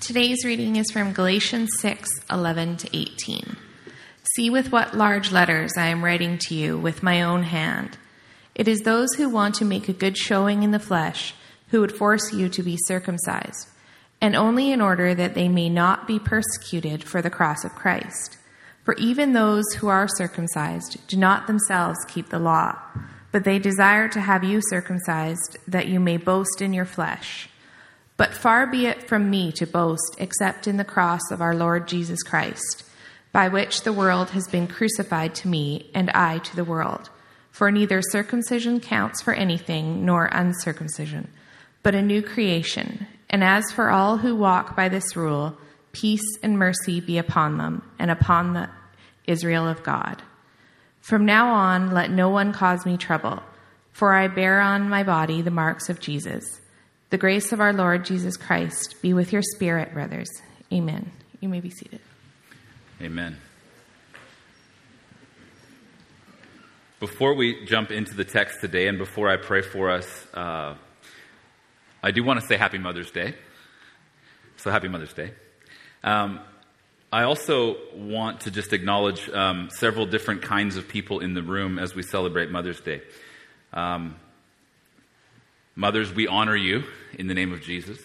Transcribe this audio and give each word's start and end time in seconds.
Today's 0.00 0.44
reading 0.44 0.76
is 0.76 0.90
from 0.92 1.12
Galatians 1.12 1.70
6 1.80 2.08
11 2.30 2.76
to 2.78 2.96
18. 2.96 3.56
See 4.36 4.48
with 4.48 4.70
what 4.70 4.96
large 4.96 5.32
letters 5.32 5.72
I 5.76 5.88
am 5.88 6.04
writing 6.04 6.38
to 6.42 6.54
you 6.54 6.78
with 6.78 7.02
my 7.02 7.22
own 7.22 7.42
hand. 7.42 7.98
It 8.54 8.68
is 8.68 8.82
those 8.82 9.12
who 9.14 9.28
want 9.28 9.56
to 9.56 9.64
make 9.64 9.88
a 9.88 9.92
good 9.92 10.16
showing 10.16 10.62
in 10.62 10.70
the 10.70 10.78
flesh 10.78 11.34
who 11.70 11.80
would 11.80 11.92
force 11.92 12.32
you 12.32 12.48
to 12.48 12.62
be 12.62 12.78
circumcised, 12.86 13.68
and 14.20 14.36
only 14.36 14.70
in 14.70 14.80
order 14.80 15.14
that 15.14 15.34
they 15.34 15.48
may 15.48 15.68
not 15.68 16.06
be 16.06 16.20
persecuted 16.20 17.02
for 17.02 17.20
the 17.20 17.28
cross 17.28 17.64
of 17.64 17.74
Christ. 17.74 18.38
For 18.84 18.94
even 18.94 19.32
those 19.32 19.64
who 19.78 19.88
are 19.88 20.08
circumcised 20.08 20.96
do 21.08 21.16
not 21.16 21.48
themselves 21.48 21.98
keep 22.06 22.28
the 22.28 22.38
law, 22.38 22.78
but 23.32 23.42
they 23.42 23.58
desire 23.58 24.08
to 24.08 24.20
have 24.20 24.44
you 24.44 24.60
circumcised 24.70 25.58
that 25.66 25.88
you 25.88 25.98
may 25.98 26.16
boast 26.16 26.62
in 26.62 26.72
your 26.72 26.86
flesh. 26.86 27.50
But 28.18 28.34
far 28.34 28.66
be 28.66 28.86
it 28.86 29.08
from 29.08 29.30
me 29.30 29.52
to 29.52 29.66
boast 29.66 30.16
except 30.18 30.66
in 30.66 30.76
the 30.76 30.84
cross 30.84 31.30
of 31.30 31.40
our 31.40 31.54
Lord 31.54 31.86
Jesus 31.86 32.22
Christ, 32.22 32.82
by 33.32 33.46
which 33.46 33.82
the 33.82 33.92
world 33.92 34.30
has 34.30 34.48
been 34.48 34.66
crucified 34.66 35.36
to 35.36 35.48
me, 35.48 35.88
and 35.94 36.10
I 36.10 36.38
to 36.38 36.56
the 36.56 36.64
world. 36.64 37.10
For 37.52 37.70
neither 37.70 38.02
circumcision 38.02 38.80
counts 38.80 39.22
for 39.22 39.32
anything, 39.32 40.04
nor 40.04 40.26
uncircumcision, 40.32 41.28
but 41.84 41.94
a 41.94 42.02
new 42.02 42.20
creation. 42.20 43.06
And 43.30 43.44
as 43.44 43.70
for 43.70 43.88
all 43.88 44.16
who 44.18 44.34
walk 44.34 44.74
by 44.74 44.88
this 44.88 45.14
rule, 45.14 45.56
peace 45.92 46.38
and 46.42 46.58
mercy 46.58 47.00
be 47.00 47.18
upon 47.18 47.56
them, 47.56 47.88
and 48.00 48.10
upon 48.10 48.52
the 48.52 48.68
Israel 49.28 49.68
of 49.68 49.84
God. 49.84 50.22
From 51.00 51.24
now 51.24 51.52
on, 51.54 51.92
let 51.92 52.10
no 52.10 52.28
one 52.30 52.52
cause 52.52 52.84
me 52.84 52.96
trouble, 52.96 53.44
for 53.92 54.12
I 54.12 54.26
bear 54.26 54.60
on 54.60 54.88
my 54.88 55.04
body 55.04 55.40
the 55.40 55.52
marks 55.52 55.88
of 55.88 56.00
Jesus. 56.00 56.60
The 57.10 57.18
grace 57.18 57.52
of 57.52 57.60
our 57.60 57.72
Lord 57.72 58.04
Jesus 58.04 58.36
Christ 58.36 58.96
be 59.00 59.14
with 59.14 59.32
your 59.32 59.40
spirit, 59.40 59.94
brothers. 59.94 60.28
Amen. 60.70 61.10
You 61.40 61.48
may 61.48 61.60
be 61.60 61.70
seated. 61.70 62.00
Amen. 63.00 63.38
Before 67.00 67.32
we 67.34 67.64
jump 67.64 67.90
into 67.90 68.14
the 68.14 68.24
text 68.24 68.60
today 68.60 68.88
and 68.88 68.98
before 68.98 69.30
I 69.30 69.38
pray 69.38 69.62
for 69.62 69.90
us, 69.90 70.26
uh, 70.34 70.74
I 72.02 72.10
do 72.10 72.22
want 72.22 72.40
to 72.40 72.46
say 72.46 72.58
Happy 72.58 72.76
Mother's 72.76 73.10
Day. 73.10 73.34
So, 74.58 74.70
Happy 74.70 74.88
Mother's 74.88 75.14
Day. 75.14 75.32
Um, 76.04 76.40
I 77.10 77.22
also 77.22 77.76
want 77.94 78.40
to 78.40 78.50
just 78.50 78.74
acknowledge 78.74 79.30
um, 79.30 79.70
several 79.70 80.04
different 80.04 80.42
kinds 80.42 80.76
of 80.76 80.88
people 80.88 81.20
in 81.20 81.32
the 81.32 81.42
room 81.42 81.78
as 81.78 81.94
we 81.94 82.02
celebrate 82.02 82.50
Mother's 82.50 82.80
Day. 82.82 83.00
Um, 83.72 84.16
Mothers, 85.78 86.12
we 86.12 86.26
honor 86.26 86.56
you 86.56 86.82
in 87.20 87.28
the 87.28 87.34
name 87.34 87.52
of 87.52 87.62
Jesus. 87.62 88.00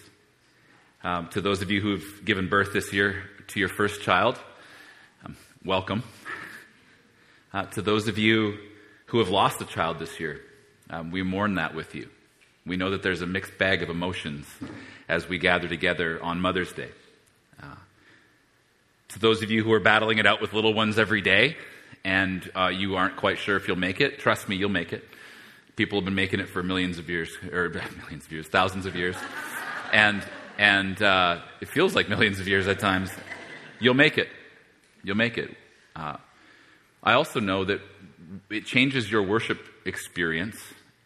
Um, 1.02 1.26
to 1.30 1.40
those 1.40 1.60
of 1.60 1.72
you 1.72 1.80
who've 1.80 2.24
given 2.24 2.48
birth 2.48 2.72
this 2.72 2.92
year 2.92 3.24
to 3.48 3.58
your 3.58 3.68
first 3.68 4.00
child, 4.00 4.38
um, 5.26 5.36
welcome. 5.64 6.04
Uh, 7.52 7.64
to 7.64 7.82
those 7.82 8.06
of 8.06 8.16
you 8.16 8.58
who 9.06 9.18
have 9.18 9.28
lost 9.28 9.60
a 9.60 9.64
child 9.64 9.98
this 9.98 10.20
year, 10.20 10.40
um, 10.88 11.10
we 11.10 11.24
mourn 11.24 11.56
that 11.56 11.74
with 11.74 11.96
you. 11.96 12.08
We 12.64 12.76
know 12.76 12.90
that 12.90 13.02
there's 13.02 13.22
a 13.22 13.26
mixed 13.26 13.58
bag 13.58 13.82
of 13.82 13.90
emotions 13.90 14.46
as 15.08 15.28
we 15.28 15.38
gather 15.38 15.66
together 15.66 16.22
on 16.22 16.40
Mother's 16.40 16.72
Day. 16.72 16.90
Uh, 17.60 17.74
to 19.08 19.18
those 19.18 19.42
of 19.42 19.50
you 19.50 19.64
who 19.64 19.72
are 19.72 19.80
battling 19.80 20.18
it 20.18 20.28
out 20.28 20.40
with 20.40 20.52
little 20.52 20.74
ones 20.74 20.96
every 20.96 21.22
day 21.22 21.56
and 22.04 22.48
uh, 22.54 22.68
you 22.68 22.94
aren't 22.94 23.16
quite 23.16 23.38
sure 23.38 23.56
if 23.56 23.66
you'll 23.66 23.76
make 23.76 24.00
it, 24.00 24.20
trust 24.20 24.48
me, 24.48 24.54
you'll 24.54 24.68
make 24.68 24.92
it. 24.92 25.04
People 25.76 25.98
have 25.98 26.04
been 26.04 26.14
making 26.14 26.40
it 26.40 26.48
for 26.48 26.62
millions 26.62 26.98
of 26.98 27.08
years, 27.08 27.30
or 27.52 27.68
millions 28.02 28.24
of 28.24 28.32
years, 28.32 28.46
thousands 28.46 28.86
of 28.86 28.94
years. 28.94 29.16
And, 29.92 30.22
and 30.58 31.00
uh, 31.02 31.40
it 31.60 31.68
feels 31.68 31.94
like 31.94 32.08
millions 32.08 32.40
of 32.40 32.48
years 32.48 32.66
at 32.68 32.78
times. 32.78 33.10
You'll 33.80 33.94
make 33.94 34.18
it. 34.18 34.28
You'll 35.02 35.16
make 35.16 35.38
it. 35.38 35.56
Uh, 35.96 36.16
I 37.02 37.14
also 37.14 37.40
know 37.40 37.64
that 37.64 37.80
it 38.50 38.64
changes 38.64 39.10
your 39.10 39.22
worship 39.22 39.58
experience 39.84 40.58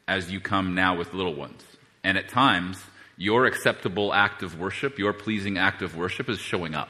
as 0.07 0.31
you 0.31 0.41
come 0.41 0.75
now 0.75 0.97
with 0.97 1.13
little 1.13 1.35
ones. 1.35 1.63
And 2.05 2.17
at 2.17 2.29
times, 2.29 2.79
your 3.17 3.47
acceptable 3.47 4.15
act 4.15 4.43
of 4.43 4.59
worship, 4.59 4.99
your 4.99 5.13
pleasing 5.13 5.59
act 5.59 5.83
of 5.83 5.97
worship 5.97 6.29
is 6.29 6.39
showing 6.39 6.75
up. 6.75 6.89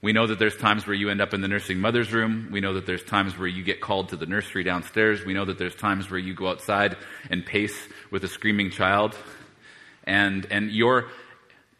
We 0.00 0.12
know 0.12 0.28
that 0.28 0.38
there's 0.38 0.56
times 0.56 0.86
where 0.86 0.94
you 0.94 1.10
end 1.10 1.20
up 1.20 1.34
in 1.34 1.40
the 1.40 1.48
nursing 1.48 1.80
mother's 1.80 2.12
room. 2.12 2.50
We 2.52 2.60
know 2.60 2.74
that 2.74 2.86
there's 2.86 3.02
times 3.02 3.36
where 3.36 3.48
you 3.48 3.64
get 3.64 3.80
called 3.80 4.10
to 4.10 4.16
the 4.16 4.26
nursery 4.26 4.62
downstairs. 4.62 5.24
We 5.24 5.34
know 5.34 5.44
that 5.44 5.58
there's 5.58 5.74
times 5.74 6.08
where 6.08 6.20
you 6.20 6.34
go 6.34 6.48
outside 6.48 6.96
and 7.30 7.44
pace 7.44 7.76
with 8.10 8.22
a 8.22 8.28
screaming 8.28 8.70
child. 8.70 9.16
And, 10.04 10.46
and 10.50 10.70
your 10.70 11.08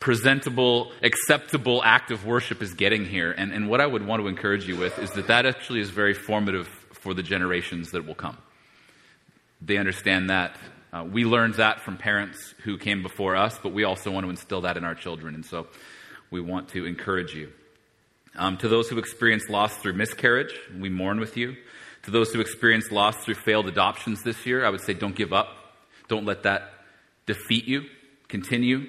presentable, 0.01 0.91
acceptable 1.03 1.81
act 1.85 2.11
of 2.11 2.27
worship 2.27 2.61
is 2.61 2.75
getting 2.75 3.05
here. 3.05 3.31
And, 3.31 3.53
and 3.53 3.69
what 3.69 3.81
I 3.81 3.87
would 3.87 4.05
want 4.05 4.21
to 4.21 4.27
encourage 4.27 4.67
you 4.67 4.77
with 4.77 4.99
is 4.99 5.11
that 5.13 5.29
that 5.29 5.47
actually 5.47 5.81
is 5.81 5.91
very 5.91 6.15
formative 6.15 6.67
for 6.93 7.15
the 7.15 7.23
generations 7.23 7.93
that 7.93 8.05
will 8.05 8.17
come. 8.17 8.37
They 9.63 9.77
understand 9.77 10.31
that. 10.31 10.57
Uh, 10.93 11.05
we 11.05 11.25
learned 11.25 11.55
that 11.55 11.81
from 11.81 11.97
parents 11.97 12.55
who 12.65 12.79
came 12.79 13.03
before 13.03 13.37
us, 13.37 13.59
but 13.63 13.73
we 13.73 13.85
also 13.85 14.11
want 14.11 14.25
to 14.25 14.31
instill 14.31 14.63
that 14.63 14.77
in 14.77 14.85
our 14.85 14.95
children. 14.95 15.35
And 15.35 15.45
so 15.45 15.69
we 16.31 16.41
want 16.41 16.71
to 16.71 16.85
encourage 16.85 17.35
you. 17.35 17.53
Um, 18.39 18.57
to 18.59 18.69
those 18.69 18.89
who 18.89 18.99
experience 18.99 19.49
loss 19.49 19.77
through 19.79 19.95
miscarriage, 19.95 20.55
we 20.79 20.89
mourn 20.89 21.19
with 21.19 21.37
you. 21.37 21.57
To 22.05 22.13
those 22.13 22.33
who 22.33 22.41
experience 22.41 22.93
loss 22.93 23.17
through 23.25 23.35
failed 23.35 23.67
adoptions 23.67 24.23
this 24.23 24.47
year, 24.47 24.65
I 24.65 24.71
would 24.71 24.81
say 24.81 24.95
don't 24.95 25.17
give 25.17 25.33
up. 25.33 25.49
Don't 26.07 26.25
let 26.25 26.45
that 26.45 26.71
defeat 27.27 27.67
you. 27.67 27.87
Continue. 28.29 28.89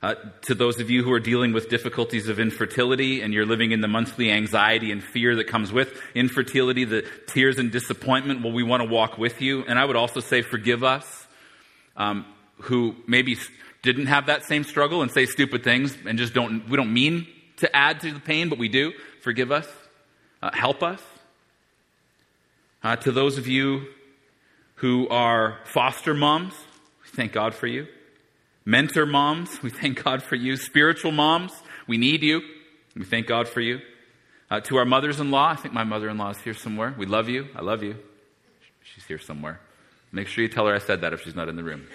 Uh, 0.00 0.14
to 0.42 0.54
those 0.54 0.78
of 0.78 0.90
you 0.90 1.02
who 1.02 1.12
are 1.12 1.20
dealing 1.20 1.52
with 1.52 1.68
difficulties 1.68 2.28
of 2.28 2.38
infertility 2.38 3.20
and 3.20 3.34
you're 3.34 3.46
living 3.46 3.72
in 3.72 3.80
the 3.80 3.88
monthly 3.88 4.30
anxiety 4.30 4.92
and 4.92 5.02
fear 5.02 5.34
that 5.36 5.48
comes 5.48 5.72
with 5.72 6.00
infertility, 6.14 6.84
the 6.84 7.04
tears 7.26 7.58
and 7.58 7.72
disappointment, 7.72 8.42
well, 8.42 8.52
we 8.52 8.62
want 8.62 8.80
to 8.82 8.88
walk 8.88 9.18
with 9.18 9.42
you. 9.42 9.64
And 9.64 9.76
I 9.76 9.84
would 9.84 9.96
also 9.96 10.20
say 10.20 10.42
forgive 10.42 10.84
us 10.84 11.26
um, 11.96 12.26
who 12.62 12.94
maybe 13.08 13.36
didn't 13.82 14.06
have 14.06 14.26
that 14.26 14.44
same 14.44 14.62
struggle 14.62 15.02
and 15.02 15.10
say 15.10 15.26
stupid 15.26 15.64
things 15.64 15.96
and 16.06 16.16
just 16.16 16.32
don't, 16.32 16.68
we 16.68 16.76
don't 16.76 16.92
mean 16.92 17.26
to 17.58 17.74
add 17.74 18.00
to 18.00 18.12
the 18.12 18.20
pain, 18.20 18.48
but 18.48 18.58
we 18.58 18.68
do. 18.68 18.92
Forgive 19.20 19.52
us. 19.52 19.66
Uh, 20.42 20.50
help 20.52 20.82
us. 20.82 21.00
Uh, 22.82 22.96
to 22.96 23.12
those 23.12 23.38
of 23.38 23.46
you 23.46 23.86
who 24.76 25.08
are 25.08 25.58
foster 25.64 26.14
moms, 26.14 26.54
we 27.02 27.08
thank 27.10 27.32
God 27.32 27.54
for 27.54 27.66
you. 27.66 27.86
Mentor 28.64 29.06
moms, 29.06 29.62
we 29.62 29.70
thank 29.70 30.02
God 30.02 30.22
for 30.22 30.36
you. 30.36 30.56
Spiritual 30.56 31.12
moms, 31.12 31.52
we 31.86 31.98
need 31.98 32.22
you. 32.22 32.42
We 32.96 33.04
thank 33.04 33.26
God 33.26 33.48
for 33.48 33.60
you. 33.60 33.80
Uh, 34.50 34.60
to 34.60 34.76
our 34.76 34.84
mothers 34.84 35.18
in 35.18 35.30
law, 35.30 35.48
I 35.50 35.56
think 35.56 35.72
my 35.72 35.84
mother 35.84 36.08
in 36.08 36.18
law 36.18 36.30
is 36.30 36.38
here 36.38 36.54
somewhere. 36.54 36.94
We 36.98 37.06
love 37.06 37.28
you. 37.28 37.48
I 37.56 37.62
love 37.62 37.82
you. 37.82 37.96
She's 38.82 39.04
here 39.04 39.18
somewhere. 39.18 39.60
Make 40.10 40.28
sure 40.28 40.42
you 40.42 40.48
tell 40.48 40.66
her 40.66 40.74
I 40.74 40.78
said 40.78 41.00
that 41.00 41.12
if 41.12 41.22
she's 41.22 41.34
not 41.34 41.48
in 41.48 41.56
the 41.56 41.64
room. 41.64 41.86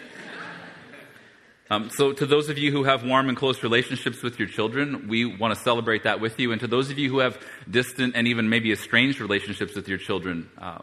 Um, 1.70 1.90
so, 1.90 2.14
to 2.14 2.26
those 2.26 2.48
of 2.48 2.58
you 2.58 2.72
who 2.72 2.86
have 2.86 3.04
warm 3.04 3.28
and 3.28 3.38
close 3.38 3.62
relationships 3.62 4.24
with 4.24 4.40
your 4.40 4.48
children, 4.48 5.08
we 5.10 5.26
want 5.26 5.54
to 5.54 5.60
celebrate 5.60 6.04
that 6.04 6.22
with 6.22 6.40
you. 6.40 6.54
And 6.54 6.62
to 6.62 6.68
those 6.68 6.90
of 6.90 6.98
you 6.98 7.10
who 7.10 7.20
have 7.20 7.38
distant 7.70 8.16
and 8.16 8.28
even 8.28 8.50
maybe 8.50 8.72
estranged 8.72 9.20
relationships 9.20 9.76
with 9.76 9.88
your 9.90 9.98
children, 9.98 10.50
uh, 10.58 10.80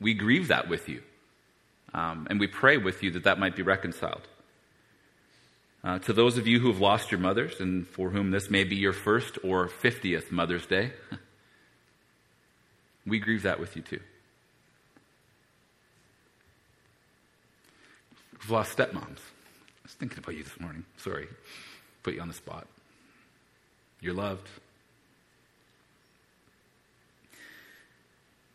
we 0.00 0.14
grieve 0.14 0.48
that 0.48 0.68
with 0.68 0.88
you. 0.88 1.02
Um, 1.92 2.26
and 2.30 2.40
we 2.40 2.46
pray 2.46 2.78
with 2.78 3.02
you 3.02 3.10
that 3.12 3.24
that 3.24 3.38
might 3.38 3.54
be 3.56 3.62
reconciled. 3.62 4.26
Uh, 5.84 5.98
to 5.98 6.14
those 6.14 6.38
of 6.38 6.46
you 6.46 6.60
who 6.60 6.68
have 6.68 6.80
lost 6.80 7.10
your 7.10 7.20
mothers 7.20 7.60
and 7.60 7.86
for 7.86 8.08
whom 8.08 8.30
this 8.30 8.48
may 8.48 8.64
be 8.64 8.76
your 8.76 8.94
first 8.94 9.38
or 9.44 9.68
50th 9.68 10.30
Mother's 10.30 10.64
Day, 10.64 10.92
we 13.06 13.18
grieve 13.18 13.42
that 13.42 13.60
with 13.60 13.76
you 13.76 13.82
too. 13.82 14.00
We've 18.40 18.50
lost 18.50 18.78
stepmoms 18.78 19.18
was 19.92 19.98
thinking 19.98 20.18
about 20.18 20.34
you 20.34 20.42
this 20.42 20.58
morning. 20.58 20.84
Sorry. 20.96 21.28
Put 22.02 22.14
you 22.14 22.20
on 22.22 22.28
the 22.28 22.34
spot. 22.34 22.66
You're 24.00 24.14
loved. 24.14 24.48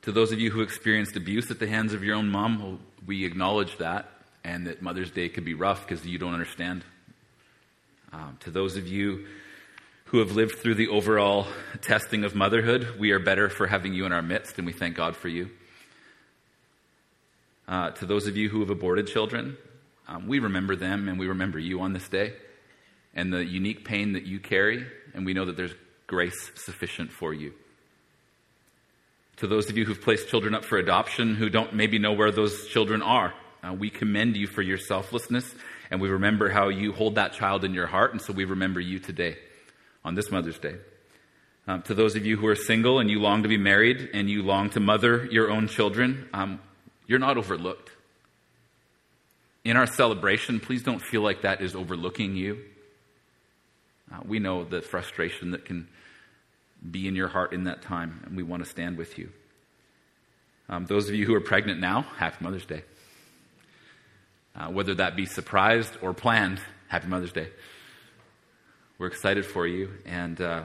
To 0.01 0.11
those 0.11 0.31
of 0.31 0.39
you 0.39 0.49
who 0.49 0.61
experienced 0.61 1.15
abuse 1.15 1.51
at 1.51 1.59
the 1.59 1.67
hands 1.67 1.93
of 1.93 2.03
your 2.03 2.15
own 2.15 2.29
mom, 2.29 2.79
we 3.05 3.23
acknowledge 3.23 3.77
that 3.77 4.09
and 4.43 4.65
that 4.65 4.81
Mother's 4.81 5.11
Day 5.11 5.29
could 5.29 5.45
be 5.45 5.53
rough 5.53 5.87
because 5.87 6.05
you 6.05 6.17
don't 6.17 6.33
understand. 6.33 6.83
Um, 8.11 8.37
to 8.39 8.49
those 8.49 8.75
of 8.75 8.87
you 8.87 9.27
who 10.05 10.19
have 10.19 10.31
lived 10.31 10.55
through 10.55 10.75
the 10.75 10.87
overall 10.87 11.45
testing 11.81 12.23
of 12.23 12.33
motherhood, 12.33 12.95
we 12.97 13.11
are 13.11 13.19
better 13.19 13.49
for 13.49 13.67
having 13.67 13.93
you 13.93 14.05
in 14.05 14.11
our 14.11 14.21
midst, 14.23 14.57
and 14.57 14.65
we 14.65 14.73
thank 14.73 14.95
God 14.95 15.15
for 15.15 15.27
you. 15.27 15.51
Uh, 17.67 17.91
to 17.91 18.05
those 18.07 18.25
of 18.25 18.37
you 18.37 18.49
who 18.49 18.61
have 18.61 18.69
aborted 18.69 19.05
children, 19.05 19.57
um, 20.07 20.27
we 20.27 20.39
remember 20.39 20.75
them 20.75 21.07
and 21.07 21.19
we 21.19 21.27
remember 21.27 21.59
you 21.59 21.81
on 21.81 21.93
this 21.93 22.07
day 22.07 22.33
and 23.13 23.33
the 23.33 23.43
unique 23.43 23.83
pain 23.83 24.13
that 24.13 24.25
you 24.25 24.39
carry, 24.39 24.85
and 25.13 25.25
we 25.25 25.33
know 25.33 25.45
that 25.45 25.57
there's 25.57 25.73
grace 26.05 26.51
sufficient 26.55 27.11
for 27.11 27.33
you. 27.33 27.53
To 29.37 29.47
those 29.47 29.69
of 29.69 29.77
you 29.77 29.85
who've 29.85 30.01
placed 30.01 30.29
children 30.29 30.53
up 30.53 30.63
for 30.63 30.77
adoption 30.77 31.35
who 31.35 31.49
don't 31.49 31.73
maybe 31.73 31.99
know 31.99 32.13
where 32.13 32.31
those 32.31 32.67
children 32.67 33.01
are, 33.01 33.33
uh, 33.63 33.73
we 33.73 33.89
commend 33.89 34.37
you 34.37 34.47
for 34.47 34.61
your 34.61 34.77
selflessness, 34.77 35.53
and 35.89 35.99
we 35.99 36.09
remember 36.09 36.49
how 36.49 36.69
you 36.69 36.93
hold 36.93 37.15
that 37.15 37.33
child 37.33 37.63
in 37.63 37.73
your 37.73 37.87
heart, 37.87 38.11
and 38.11 38.21
so 38.21 38.33
we 38.33 38.45
remember 38.45 38.79
you 38.79 38.99
today. 38.99 39.37
on 40.05 40.15
this 40.15 40.31
Mother's 40.31 40.57
Day. 40.57 40.75
Um, 41.67 41.81
to 41.81 41.93
those 41.93 42.15
of 42.15 42.25
you 42.25 42.37
who 42.37 42.47
are 42.47 42.55
single 42.55 42.99
and 42.99 43.09
you 43.09 43.19
long 43.19 43.43
to 43.43 43.49
be 43.49 43.57
married 43.57 44.11
and 44.13 44.29
you 44.29 44.41
long 44.41 44.69
to 44.69 44.79
mother 44.79 45.25
your 45.25 45.51
own 45.51 45.67
children, 45.67 46.29
um, 46.33 46.61
you're 47.07 47.19
not 47.19 47.37
overlooked. 47.37 47.91
In 49.67 49.75
our 49.75 49.85
celebration, 49.85 50.61
please 50.61 50.81
don't 50.81 51.01
feel 51.01 51.19
like 51.19 51.41
that 51.41 51.59
is 51.59 51.75
overlooking 51.75 52.37
you. 52.37 52.63
Uh, 54.09 54.19
we 54.25 54.39
know 54.39 54.63
the 54.63 54.81
frustration 54.81 55.51
that 55.51 55.65
can 55.65 55.89
be 56.89 57.05
in 57.05 57.17
your 57.17 57.27
heart 57.27 57.51
in 57.51 57.65
that 57.65 57.81
time, 57.81 58.21
and 58.25 58.37
we 58.37 58.43
want 58.43 58.63
to 58.63 58.69
stand 58.69 58.97
with 58.97 59.17
you. 59.17 59.29
Um, 60.69 60.85
those 60.85 61.09
of 61.09 61.15
you 61.15 61.25
who 61.25 61.33
are 61.33 61.41
pregnant 61.41 61.81
now, 61.81 62.03
Happy 62.03 62.37
Mother's 62.39 62.65
Day. 62.65 62.83
Uh, 64.55 64.67
whether 64.67 64.95
that 64.95 65.17
be 65.17 65.25
surprised 65.25 65.97
or 66.01 66.13
planned, 66.13 66.61
Happy 66.87 67.07
Mother's 67.07 67.33
Day. 67.33 67.49
We're 68.97 69.07
excited 69.07 69.45
for 69.45 69.67
you, 69.67 69.89
and 70.05 70.39
uh, 70.39 70.63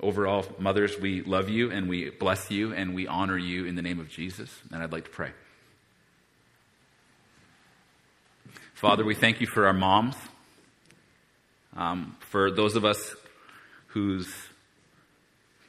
overall, 0.00 0.44
mothers, 0.58 0.98
we 0.98 1.22
love 1.22 1.48
you 1.48 1.70
and 1.70 1.88
we 1.88 2.10
bless 2.10 2.50
you 2.50 2.74
and 2.74 2.92
we 2.92 3.06
honor 3.06 3.38
you 3.38 3.66
in 3.66 3.76
the 3.76 3.82
name 3.82 4.00
of 4.00 4.08
Jesus. 4.08 4.52
And 4.72 4.82
I'd 4.82 4.90
like 4.90 5.04
to 5.04 5.10
pray. 5.10 5.30
Father, 8.82 9.04
we 9.04 9.14
thank 9.14 9.40
you 9.40 9.46
for 9.46 9.68
our 9.68 9.72
moms, 9.72 10.16
um, 11.76 12.16
for 12.18 12.50
those 12.50 12.74
of 12.74 12.84
us 12.84 13.14
whose 13.86 14.28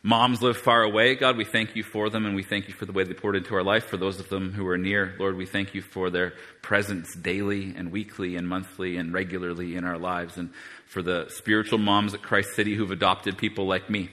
moms 0.02 0.42
live 0.42 0.58
far 0.58 0.82
away. 0.82 1.14
God, 1.14 1.38
we 1.38 1.46
thank 1.46 1.76
you 1.76 1.84
for 1.84 2.10
them 2.10 2.26
and 2.26 2.36
we 2.36 2.42
thank 2.42 2.68
you 2.68 2.74
for 2.74 2.88
the 2.88 2.92
way 2.92 3.04
they 3.04 3.14
poured 3.14 3.36
into 3.36 3.54
our 3.54 3.62
life. 3.62 3.86
For 3.86 3.98
those 3.98 4.20
of 4.20 4.30
them 4.30 4.52
who 4.54 4.68
are 4.68 4.80
near, 4.80 5.14
Lord, 5.20 5.38
we 5.38 5.46
thank 5.46 5.76
you 5.76 5.84
for 5.84 6.10
their 6.10 6.34
presence 6.64 7.16
daily 7.16 7.76
and 7.78 7.92
weekly 7.92 8.36
and 8.36 8.50
monthly 8.50 8.98
and 8.98 9.14
regularly 9.14 9.76
in 9.76 9.84
our 9.84 10.00
lives. 10.00 10.38
And 10.38 10.50
for 10.88 11.04
the 11.04 11.28
spiritual 11.30 11.78
moms 11.78 12.16
at 12.16 12.24
Christ 12.24 12.56
City 12.56 12.74
who've 12.74 12.90
adopted 12.90 13.38
people 13.38 13.68
like 13.68 13.92
me 13.92 14.10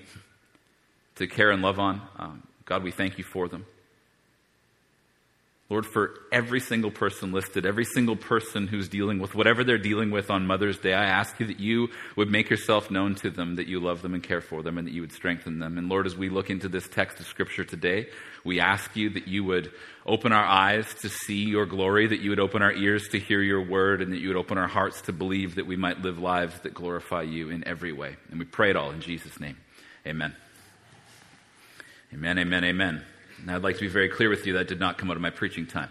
to 1.14 1.26
care 1.26 1.50
and 1.50 1.62
love 1.62 1.78
on. 1.78 2.02
Um, 2.18 2.42
God, 2.66 2.82
we 2.82 2.90
thank 2.90 3.16
you 3.16 3.24
for 3.24 3.48
them. 3.48 3.64
Lord, 5.70 5.86
for 5.86 6.14
every 6.32 6.58
single 6.58 6.90
person 6.90 7.30
listed, 7.30 7.64
every 7.64 7.84
single 7.84 8.16
person 8.16 8.66
who's 8.66 8.88
dealing 8.88 9.20
with 9.20 9.36
whatever 9.36 9.62
they're 9.62 9.78
dealing 9.78 10.10
with 10.10 10.28
on 10.28 10.44
Mother's 10.44 10.78
Day, 10.78 10.92
I 10.92 11.04
ask 11.04 11.38
you 11.38 11.46
that 11.46 11.60
you 11.60 11.90
would 12.16 12.28
make 12.28 12.50
yourself 12.50 12.90
known 12.90 13.14
to 13.16 13.30
them, 13.30 13.54
that 13.54 13.68
you 13.68 13.78
love 13.78 14.02
them 14.02 14.12
and 14.12 14.22
care 14.22 14.40
for 14.40 14.64
them, 14.64 14.78
and 14.78 14.86
that 14.88 14.92
you 14.92 15.00
would 15.00 15.12
strengthen 15.12 15.60
them. 15.60 15.78
And 15.78 15.88
Lord, 15.88 16.06
as 16.06 16.16
we 16.16 16.28
look 16.28 16.50
into 16.50 16.68
this 16.68 16.88
text 16.88 17.20
of 17.20 17.26
Scripture 17.28 17.62
today, 17.62 18.08
we 18.42 18.58
ask 18.58 18.96
you 18.96 19.10
that 19.10 19.28
you 19.28 19.44
would 19.44 19.70
open 20.04 20.32
our 20.32 20.44
eyes 20.44 20.92
to 21.02 21.08
see 21.08 21.44
your 21.44 21.66
glory, 21.66 22.08
that 22.08 22.20
you 22.20 22.30
would 22.30 22.40
open 22.40 22.62
our 22.62 22.72
ears 22.72 23.06
to 23.10 23.20
hear 23.20 23.40
your 23.40 23.62
word, 23.62 24.02
and 24.02 24.12
that 24.12 24.18
you 24.18 24.26
would 24.26 24.36
open 24.36 24.58
our 24.58 24.66
hearts 24.66 25.02
to 25.02 25.12
believe 25.12 25.54
that 25.54 25.68
we 25.68 25.76
might 25.76 26.02
live 26.02 26.18
lives 26.18 26.58
that 26.62 26.74
glorify 26.74 27.22
you 27.22 27.48
in 27.50 27.66
every 27.68 27.92
way. 27.92 28.16
And 28.28 28.40
we 28.40 28.44
pray 28.44 28.70
it 28.70 28.76
all 28.76 28.90
in 28.90 29.00
Jesus' 29.00 29.38
name. 29.38 29.56
Amen. 30.04 30.34
Amen, 32.12 32.40
amen, 32.40 32.64
amen. 32.64 33.04
And 33.40 33.50
I'd 33.50 33.62
like 33.62 33.76
to 33.76 33.80
be 33.80 33.88
very 33.88 34.08
clear 34.08 34.28
with 34.28 34.46
you 34.46 34.54
that 34.54 34.68
did 34.68 34.80
not 34.80 34.98
come 34.98 35.10
out 35.10 35.16
of 35.16 35.22
my 35.22 35.30
preaching 35.30 35.66
time. 35.66 35.88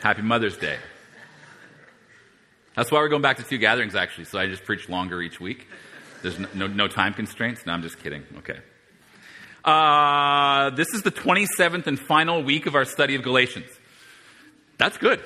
Happy 0.00 0.22
Mother's 0.22 0.56
Day. 0.56 0.78
That's 2.74 2.92
why 2.92 2.98
we're 2.98 3.08
going 3.08 3.22
back 3.22 3.38
to 3.38 3.42
two 3.42 3.56
gatherings, 3.58 3.94
actually, 3.94 4.24
so 4.24 4.38
I 4.38 4.46
just 4.46 4.64
preach 4.64 4.88
longer 4.88 5.22
each 5.22 5.40
week. 5.40 5.66
There's 6.22 6.38
no, 6.38 6.48
no, 6.54 6.66
no 6.66 6.88
time 6.88 7.14
constraints. 7.14 7.64
No, 7.64 7.72
I'm 7.72 7.82
just 7.82 7.98
kidding. 7.98 8.24
Okay. 8.38 8.58
Uh, 9.64 10.70
this 10.70 10.88
is 10.92 11.02
the 11.02 11.10
27th 11.10 11.86
and 11.86 11.98
final 11.98 12.42
week 12.42 12.66
of 12.66 12.74
our 12.74 12.84
study 12.84 13.14
of 13.14 13.22
Galatians. 13.22 13.70
That's 14.78 14.98
good. 14.98 15.20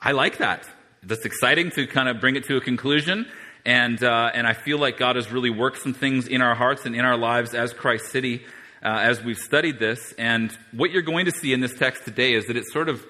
I 0.00 0.12
like 0.12 0.38
that. 0.38 0.68
That's 1.02 1.24
exciting 1.24 1.70
to 1.72 1.86
kind 1.86 2.08
of 2.08 2.20
bring 2.20 2.36
it 2.36 2.44
to 2.44 2.56
a 2.56 2.60
conclusion. 2.60 3.26
And, 3.64 4.02
uh, 4.02 4.30
and 4.32 4.46
I 4.46 4.54
feel 4.54 4.78
like 4.78 4.98
God 4.98 5.16
has 5.16 5.30
really 5.30 5.50
worked 5.50 5.78
some 5.78 5.94
things 5.94 6.26
in 6.26 6.40
our 6.40 6.54
hearts 6.54 6.86
and 6.86 6.94
in 6.94 7.04
our 7.04 7.16
lives 7.16 7.54
as 7.54 7.72
Christ 7.72 8.06
City 8.06 8.42
uh, 8.82 8.88
as 8.88 9.22
we've 9.22 9.38
studied 9.38 9.78
this. 9.78 10.14
And 10.18 10.56
what 10.72 10.90
you're 10.90 11.02
going 11.02 11.26
to 11.26 11.32
see 11.32 11.52
in 11.52 11.60
this 11.60 11.74
text 11.74 12.04
today 12.04 12.34
is 12.34 12.46
that 12.46 12.56
it 12.56 12.64
sort 12.66 12.88
of 12.88 13.04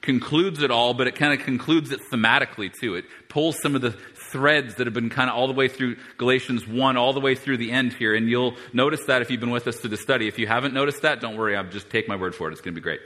concludes 0.00 0.62
it 0.62 0.70
all, 0.70 0.94
but 0.94 1.06
it 1.06 1.16
kind 1.16 1.38
of 1.38 1.44
concludes 1.44 1.90
it 1.90 2.00
thematically 2.12 2.72
too. 2.72 2.94
It 2.94 3.04
pulls 3.28 3.60
some 3.60 3.74
of 3.74 3.82
the 3.82 3.90
threads 4.30 4.76
that 4.76 4.86
have 4.86 4.94
been 4.94 5.10
kind 5.10 5.28
of 5.28 5.36
all 5.36 5.46
the 5.46 5.52
way 5.52 5.68
through 5.68 5.96
Galatians 6.16 6.66
1, 6.66 6.96
all 6.96 7.12
the 7.12 7.20
way 7.20 7.34
through 7.34 7.58
the 7.58 7.72
end 7.72 7.92
here. 7.92 8.14
And 8.14 8.28
you'll 8.28 8.56
notice 8.72 9.04
that 9.06 9.22
if 9.22 9.30
you've 9.30 9.40
been 9.40 9.50
with 9.50 9.66
us 9.66 9.78
through 9.78 9.90
the 9.90 9.96
study. 9.96 10.28
If 10.28 10.38
you 10.38 10.46
haven't 10.46 10.74
noticed 10.74 11.02
that, 11.02 11.20
don't 11.20 11.36
worry, 11.36 11.56
I'll 11.56 11.64
just 11.64 11.90
take 11.90 12.08
my 12.08 12.16
word 12.16 12.34
for 12.34 12.48
it. 12.48 12.52
It's 12.52 12.60
going 12.60 12.74
to 12.74 12.80
be 12.80 12.82
great. 12.82 13.00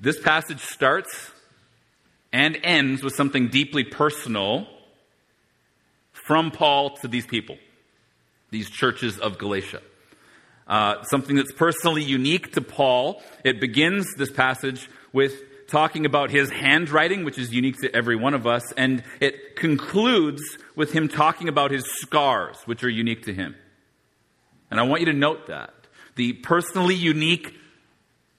This 0.00 0.18
passage 0.20 0.60
starts 0.60 1.30
and 2.32 2.58
ends 2.62 3.02
with 3.02 3.14
something 3.14 3.48
deeply 3.48 3.84
personal 3.84 4.66
from 6.28 6.50
Paul 6.50 6.90
to 6.98 7.08
these 7.08 7.26
people, 7.26 7.56
these 8.50 8.68
churches 8.68 9.18
of 9.18 9.38
Galatia. 9.38 9.80
Uh, 10.66 11.02
something 11.04 11.36
that's 11.36 11.52
personally 11.52 12.04
unique 12.04 12.52
to 12.52 12.60
Paul. 12.60 13.22
It 13.44 13.60
begins 13.60 14.14
this 14.14 14.30
passage 14.30 14.90
with 15.14 15.32
talking 15.68 16.04
about 16.04 16.30
his 16.30 16.50
handwriting, 16.50 17.24
which 17.24 17.38
is 17.38 17.54
unique 17.54 17.78
to 17.80 17.96
every 17.96 18.14
one 18.14 18.34
of 18.34 18.46
us, 18.46 18.62
and 18.72 19.02
it 19.20 19.56
concludes 19.56 20.42
with 20.76 20.92
him 20.92 21.08
talking 21.08 21.48
about 21.48 21.70
his 21.70 21.84
scars, 22.02 22.58
which 22.66 22.84
are 22.84 22.90
unique 22.90 23.24
to 23.24 23.32
him. 23.32 23.54
And 24.70 24.78
I 24.78 24.82
want 24.82 25.00
you 25.00 25.06
to 25.06 25.14
note 25.14 25.46
that. 25.46 25.72
The 26.16 26.34
personally 26.34 26.94
unique 26.94 27.54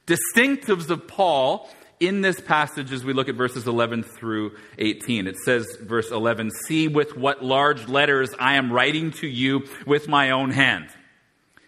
distinctives 0.06 0.92
of 0.92 1.08
Paul 1.08 1.68
in 2.00 2.22
this 2.22 2.40
passage 2.40 2.92
as 2.92 3.04
we 3.04 3.13
look 3.13 3.28
at 3.28 3.36
verses 3.36 3.68
11 3.68 4.04
through 4.04 4.56
18. 4.78 5.28
It 5.28 5.38
says, 5.38 5.68
verse 5.81 6.12
11, 6.12 6.51
See 6.51 6.88
with 6.88 7.18
what 7.18 7.44
large 7.44 7.88
letters 7.88 8.34
I 8.40 8.56
am 8.56 8.72
writing 8.72 9.12
to 9.13 9.28
you 9.28 9.68
with 9.86 10.07
my 10.07 10.31
own 10.31 10.51
hand. 10.51 10.90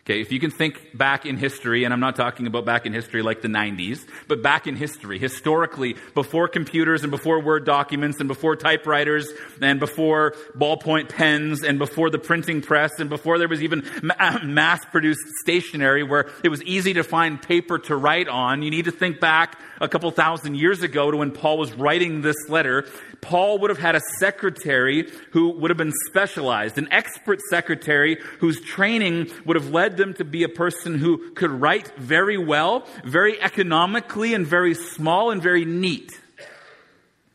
Okay, 0.03 0.19
if 0.19 0.31
you 0.31 0.39
can 0.39 0.49
think 0.49 0.97
back 0.97 1.27
in 1.27 1.37
history, 1.37 1.83
and 1.83 1.93
I'm 1.93 1.99
not 1.99 2.15
talking 2.15 2.47
about 2.47 2.65
back 2.65 2.87
in 2.87 2.93
history 2.93 3.21
like 3.21 3.43
the 3.43 3.47
90s, 3.47 4.03
but 4.27 4.41
back 4.41 4.65
in 4.65 4.75
history, 4.75 5.19
historically, 5.19 5.95
before 6.15 6.47
computers 6.47 7.03
and 7.03 7.11
before 7.11 7.39
Word 7.39 7.65
documents 7.65 8.19
and 8.19 8.27
before 8.27 8.55
typewriters 8.55 9.31
and 9.61 9.79
before 9.79 10.33
ballpoint 10.57 11.09
pens 11.09 11.61
and 11.61 11.77
before 11.77 12.09
the 12.09 12.17
printing 12.17 12.61
press 12.61 12.99
and 12.99 13.11
before 13.11 13.37
there 13.37 13.47
was 13.47 13.61
even 13.61 13.83
mass 14.43 14.83
produced 14.85 15.21
stationery 15.43 16.01
where 16.01 16.31
it 16.43 16.49
was 16.49 16.63
easy 16.63 16.93
to 16.93 17.03
find 17.03 17.39
paper 17.39 17.77
to 17.77 17.95
write 17.95 18.27
on, 18.27 18.63
you 18.63 18.71
need 18.71 18.85
to 18.85 18.91
think 18.91 19.19
back 19.19 19.59
a 19.81 19.89
couple 19.89 20.09
thousand 20.11 20.55
years 20.55 20.83
ago 20.83 21.11
to 21.11 21.17
when 21.17 21.31
Paul 21.31 21.57
was 21.57 21.73
writing 21.73 22.21
this 22.21 22.37
letter. 22.47 22.85
Paul 23.19 23.57
would 23.59 23.69
have 23.69 23.79
had 23.79 23.95
a 23.95 24.01
secretary 24.19 25.11
who 25.31 25.49
would 25.49 25.71
have 25.71 25.77
been 25.77 25.91
specialized, 26.07 26.77
an 26.77 26.87
expert 26.91 27.39
secretary 27.49 28.17
whose 28.39 28.61
training 28.61 29.29
would 29.45 29.57
have 29.57 29.71
led 29.71 29.97
them 29.97 30.13
to 30.13 30.23
be 30.23 30.43
a 30.43 30.49
person 30.49 30.97
who 30.97 31.31
could 31.33 31.51
write 31.51 31.91
very 31.97 32.37
well, 32.37 32.87
very 33.03 33.41
economically, 33.41 34.33
and 34.33 34.45
very 34.45 34.75
small 34.75 35.31
and 35.31 35.41
very 35.41 35.65
neat. 35.65 36.11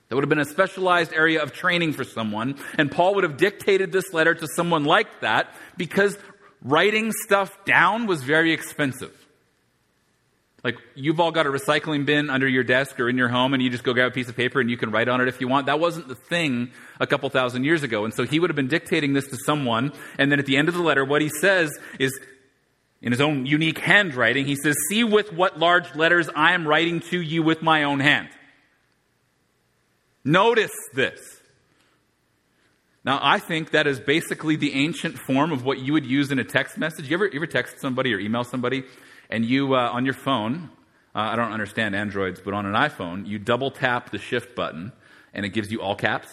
That 0.08 0.14
would 0.14 0.22
have 0.22 0.28
been 0.28 0.38
a 0.38 0.44
specialized 0.44 1.12
area 1.12 1.42
of 1.42 1.52
training 1.52 1.92
for 1.92 2.04
someone. 2.04 2.56
And 2.78 2.92
Paul 2.92 3.16
would 3.16 3.24
have 3.24 3.36
dictated 3.36 3.90
this 3.90 4.12
letter 4.12 4.34
to 4.34 4.46
someone 4.54 4.84
like 4.84 5.20
that 5.20 5.52
because 5.76 6.16
writing 6.62 7.10
stuff 7.10 7.64
down 7.64 8.06
was 8.06 8.22
very 8.22 8.52
expensive. 8.52 9.25
Like, 10.66 10.78
you've 10.96 11.20
all 11.20 11.30
got 11.30 11.46
a 11.46 11.48
recycling 11.48 12.06
bin 12.06 12.28
under 12.28 12.48
your 12.48 12.64
desk 12.64 12.98
or 12.98 13.08
in 13.08 13.16
your 13.16 13.28
home, 13.28 13.54
and 13.54 13.62
you 13.62 13.70
just 13.70 13.84
go 13.84 13.94
grab 13.94 14.10
a 14.10 14.10
piece 14.12 14.28
of 14.28 14.34
paper 14.34 14.60
and 14.60 14.68
you 14.68 14.76
can 14.76 14.90
write 14.90 15.06
on 15.06 15.20
it 15.20 15.28
if 15.28 15.40
you 15.40 15.46
want. 15.46 15.66
That 15.66 15.78
wasn't 15.78 16.08
the 16.08 16.16
thing 16.16 16.72
a 16.98 17.06
couple 17.06 17.30
thousand 17.30 17.62
years 17.62 17.84
ago. 17.84 18.04
And 18.04 18.12
so 18.12 18.24
he 18.24 18.40
would 18.40 18.50
have 18.50 18.56
been 18.56 18.66
dictating 18.66 19.12
this 19.12 19.28
to 19.28 19.36
someone, 19.46 19.92
and 20.18 20.32
then 20.32 20.40
at 20.40 20.46
the 20.46 20.56
end 20.56 20.66
of 20.66 20.74
the 20.74 20.82
letter, 20.82 21.04
what 21.04 21.22
he 21.22 21.28
says 21.28 21.70
is, 22.00 22.18
in 23.00 23.12
his 23.12 23.20
own 23.20 23.46
unique 23.46 23.78
handwriting, 23.78 24.44
he 24.44 24.56
says, 24.56 24.74
See 24.88 25.04
with 25.04 25.32
what 25.32 25.56
large 25.56 25.94
letters 25.94 26.28
I 26.34 26.54
am 26.54 26.66
writing 26.66 26.98
to 27.10 27.20
you 27.22 27.44
with 27.44 27.62
my 27.62 27.84
own 27.84 28.00
hand. 28.00 28.28
Notice 30.24 30.74
this. 30.94 31.20
Now, 33.04 33.20
I 33.22 33.38
think 33.38 33.70
that 33.70 33.86
is 33.86 34.00
basically 34.00 34.56
the 34.56 34.74
ancient 34.74 35.16
form 35.16 35.52
of 35.52 35.64
what 35.64 35.78
you 35.78 35.92
would 35.92 36.04
use 36.06 36.32
in 36.32 36.40
a 36.40 36.44
text 36.44 36.76
message. 36.76 37.08
You 37.08 37.14
ever, 37.18 37.26
you 37.26 37.36
ever 37.36 37.46
text 37.46 37.80
somebody 37.80 38.12
or 38.12 38.18
email 38.18 38.42
somebody 38.42 38.82
and 39.30 39.44
you, 39.44 39.74
uh, 39.74 39.90
on 39.92 40.04
your 40.04 40.14
phone, 40.14 40.70
uh, 41.14 41.20
I 41.20 41.36
don't 41.36 41.52
understand 41.52 41.94
Androids, 41.96 42.40
but 42.44 42.54
on 42.54 42.66
an 42.66 42.74
iPhone, 42.74 43.26
you 43.26 43.38
double 43.38 43.70
tap 43.70 44.10
the 44.10 44.18
shift 44.18 44.54
button 44.54 44.92
and 45.32 45.46
it 45.46 45.50
gives 45.50 45.72
you 45.72 45.80
all 45.80 45.96
caps. 45.96 46.28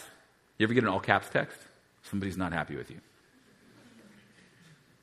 You 0.57 0.65
ever 0.65 0.73
get 0.73 0.83
an 0.83 0.89
all 0.89 0.99
caps 0.99 1.29
text? 1.29 1.57
Somebody's 2.03 2.37
not 2.37 2.53
happy 2.53 2.75
with 2.75 2.89
you. 2.89 2.97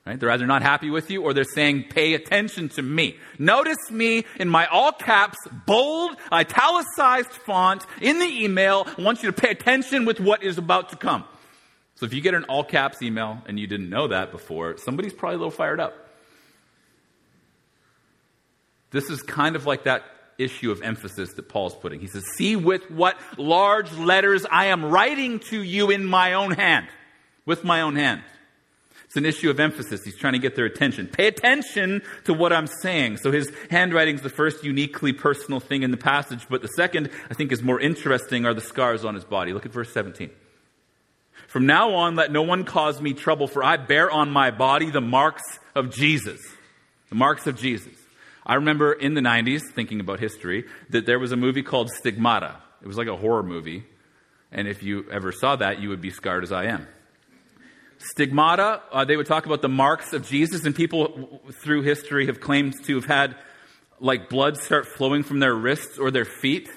Right? 0.05 0.19
They're 0.19 0.31
either 0.31 0.47
not 0.47 0.63
happy 0.63 0.89
with 0.89 1.11
you 1.11 1.21
or 1.21 1.33
they're 1.33 1.43
saying, 1.43 1.85
pay 1.89 2.15
attention 2.15 2.69
to 2.69 2.81
me. 2.81 3.17
Notice 3.37 3.91
me 3.91 4.25
in 4.39 4.49
my 4.49 4.65
all 4.65 4.91
caps, 4.91 5.37
bold, 5.67 6.15
italicized 6.31 7.31
font 7.31 7.85
in 8.01 8.17
the 8.17 8.25
email. 8.43 8.87
I 8.97 9.01
want 9.01 9.21
you 9.21 9.31
to 9.31 9.41
pay 9.41 9.49
attention 9.49 10.05
with 10.05 10.19
what 10.19 10.41
is 10.41 10.57
about 10.57 10.89
to 10.89 10.95
come. 10.95 11.23
So 11.95 12.07
if 12.07 12.13
you 12.13 12.21
get 12.21 12.33
an 12.33 12.45
all 12.45 12.63
caps 12.63 13.03
email 13.03 13.43
and 13.45 13.59
you 13.59 13.67
didn't 13.67 13.89
know 13.91 14.07
that 14.07 14.31
before, 14.31 14.77
somebody's 14.77 15.13
probably 15.13 15.35
a 15.35 15.37
little 15.37 15.51
fired 15.51 15.79
up. 15.79 15.93
This 18.91 19.09
is 19.09 19.21
kind 19.21 19.55
of 19.55 19.65
like 19.65 19.83
that 19.85 20.03
issue 20.37 20.71
of 20.71 20.81
emphasis 20.81 21.33
that 21.33 21.49
Paul's 21.49 21.75
putting. 21.75 21.99
He 21.99 22.07
says, 22.07 22.23
See 22.35 22.55
with 22.55 22.89
what 22.89 23.17
large 23.37 23.91
letters 23.93 24.45
I 24.49 24.65
am 24.67 24.85
writing 24.85 25.39
to 25.49 25.61
you 25.61 25.91
in 25.91 26.05
my 26.05 26.33
own 26.33 26.51
hand. 26.51 26.87
with 27.45 27.63
my 27.63 27.81
own 27.81 27.95
hand. 27.95 28.21
It's 29.05 29.17
an 29.17 29.25
issue 29.25 29.49
of 29.49 29.59
emphasis. 29.59 30.05
He's 30.05 30.15
trying 30.15 30.33
to 30.33 30.39
get 30.39 30.55
their 30.55 30.63
attention. 30.65 31.07
Pay 31.07 31.27
attention 31.27 32.01
to 32.25 32.33
what 32.33 32.53
I'm 32.53 32.67
saying. 32.67 33.17
So 33.17 33.29
his 33.29 33.51
handwriting 33.69 34.15
is 34.15 34.21
the 34.21 34.29
first 34.29 34.63
uniquely 34.63 35.11
personal 35.11 35.59
thing 35.59 35.83
in 35.83 35.91
the 35.91 35.97
passage, 35.97 36.45
but 36.49 36.61
the 36.61 36.69
second, 36.69 37.09
I 37.29 37.33
think, 37.33 37.51
is 37.51 37.61
more 37.61 37.77
interesting 37.77 38.45
are 38.45 38.53
the 38.53 38.61
scars 38.61 39.03
on 39.03 39.15
his 39.15 39.25
body. 39.25 39.51
Look 39.51 39.65
at 39.65 39.73
verse 39.73 39.91
17. 39.91 40.29
From 41.47 41.65
now 41.65 41.93
on, 41.95 42.15
let 42.15 42.31
no 42.31 42.43
one 42.43 42.63
cause 42.63 43.01
me 43.01 43.13
trouble, 43.13 43.47
for 43.47 43.61
I 43.61 43.75
bear 43.75 44.09
on 44.09 44.31
my 44.31 44.49
body 44.49 44.91
the 44.91 45.01
marks 45.01 45.43
of 45.75 45.93
Jesus. 45.93 46.39
The 47.09 47.15
marks 47.15 47.47
of 47.47 47.57
Jesus. 47.57 47.91
I 48.45 48.55
remember 48.55 48.93
in 48.93 49.13
the 49.13 49.21
90s, 49.21 49.61
thinking 49.73 49.99
about 49.99 50.19
history, 50.19 50.65
that 50.89 51.05
there 51.05 51.19
was 51.19 51.31
a 51.31 51.37
movie 51.37 51.63
called 51.63 51.89
Stigmata. 51.91 52.57
It 52.81 52.87
was 52.87 52.97
like 52.97 53.07
a 53.07 53.15
horror 53.15 53.43
movie. 53.43 53.85
And 54.51 54.67
if 54.67 54.83
you 54.83 55.05
ever 55.11 55.31
saw 55.31 55.55
that, 55.57 55.79
you 55.79 55.89
would 55.89 56.01
be 56.01 56.09
scarred 56.09 56.43
as 56.43 56.51
I 56.51 56.65
am. 56.65 56.87
Stigmata, 57.99 58.81
uh, 58.91 59.05
they 59.05 59.15
would 59.15 59.27
talk 59.27 59.45
about 59.45 59.61
the 59.61 59.69
marks 59.69 60.13
of 60.13 60.27
Jesus, 60.27 60.65
and 60.65 60.75
people 60.75 61.41
through 61.63 61.83
history 61.83 62.25
have 62.25 62.39
claimed 62.39 62.73
to 62.85 62.95
have 62.95 63.05
had 63.05 63.35
like 63.99 64.29
blood 64.29 64.57
start 64.57 64.87
flowing 64.87 65.21
from 65.21 65.39
their 65.39 65.53
wrists 65.53 65.99
or 65.99 66.09
their 66.09 66.25
feet 66.25 66.69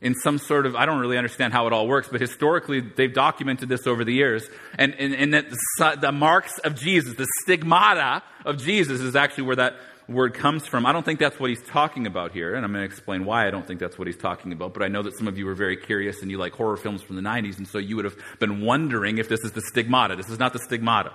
in 0.00 0.14
some 0.14 0.38
sort 0.38 0.66
of, 0.66 0.76
I 0.76 0.84
don't 0.84 1.00
really 1.00 1.16
understand 1.16 1.52
how 1.52 1.66
it 1.66 1.72
all 1.72 1.88
works, 1.88 2.08
but 2.10 2.20
historically 2.20 2.80
they've 2.80 3.12
documented 3.12 3.68
this 3.68 3.86
over 3.86 4.04
the 4.04 4.12
years. 4.12 4.46
And, 4.78 4.94
and, 4.94 5.14
and 5.14 5.34
that 5.34 5.50
the, 5.50 5.98
the 6.00 6.12
marks 6.12 6.58
of 6.58 6.74
Jesus, 6.74 7.14
the 7.16 7.26
stigmata 7.42 8.22
of 8.44 8.58
Jesus 8.58 9.00
is 9.00 9.16
actually 9.16 9.44
where 9.44 9.56
that 9.56 9.76
word 10.08 10.34
comes 10.34 10.66
from. 10.66 10.86
I 10.86 10.92
don't 10.92 11.04
think 11.04 11.18
that's 11.18 11.38
what 11.38 11.50
he's 11.50 11.62
talking 11.62 12.06
about 12.06 12.32
here, 12.32 12.54
and 12.54 12.64
I'm 12.64 12.72
going 12.72 12.82
to 12.82 12.86
explain 12.86 13.24
why 13.24 13.46
I 13.46 13.50
don't 13.50 13.66
think 13.66 13.80
that's 13.80 13.98
what 13.98 14.06
he's 14.06 14.16
talking 14.16 14.52
about. 14.52 14.72
But 14.72 14.82
I 14.82 14.88
know 14.88 15.02
that 15.02 15.16
some 15.18 15.26
of 15.28 15.36
you 15.38 15.48
are 15.48 15.54
very 15.54 15.76
curious 15.76 16.22
and 16.22 16.30
you 16.30 16.38
like 16.38 16.52
horror 16.52 16.76
films 16.76 17.02
from 17.02 17.16
the 17.16 17.22
90s, 17.22 17.58
and 17.58 17.66
so 17.66 17.78
you 17.78 17.96
would 17.96 18.04
have 18.04 18.16
been 18.38 18.60
wondering 18.60 19.18
if 19.18 19.28
this 19.28 19.40
is 19.40 19.52
the 19.52 19.62
stigmata. 19.62 20.16
This 20.16 20.28
is 20.28 20.38
not 20.38 20.52
the 20.52 20.60
stigmata. 20.60 21.12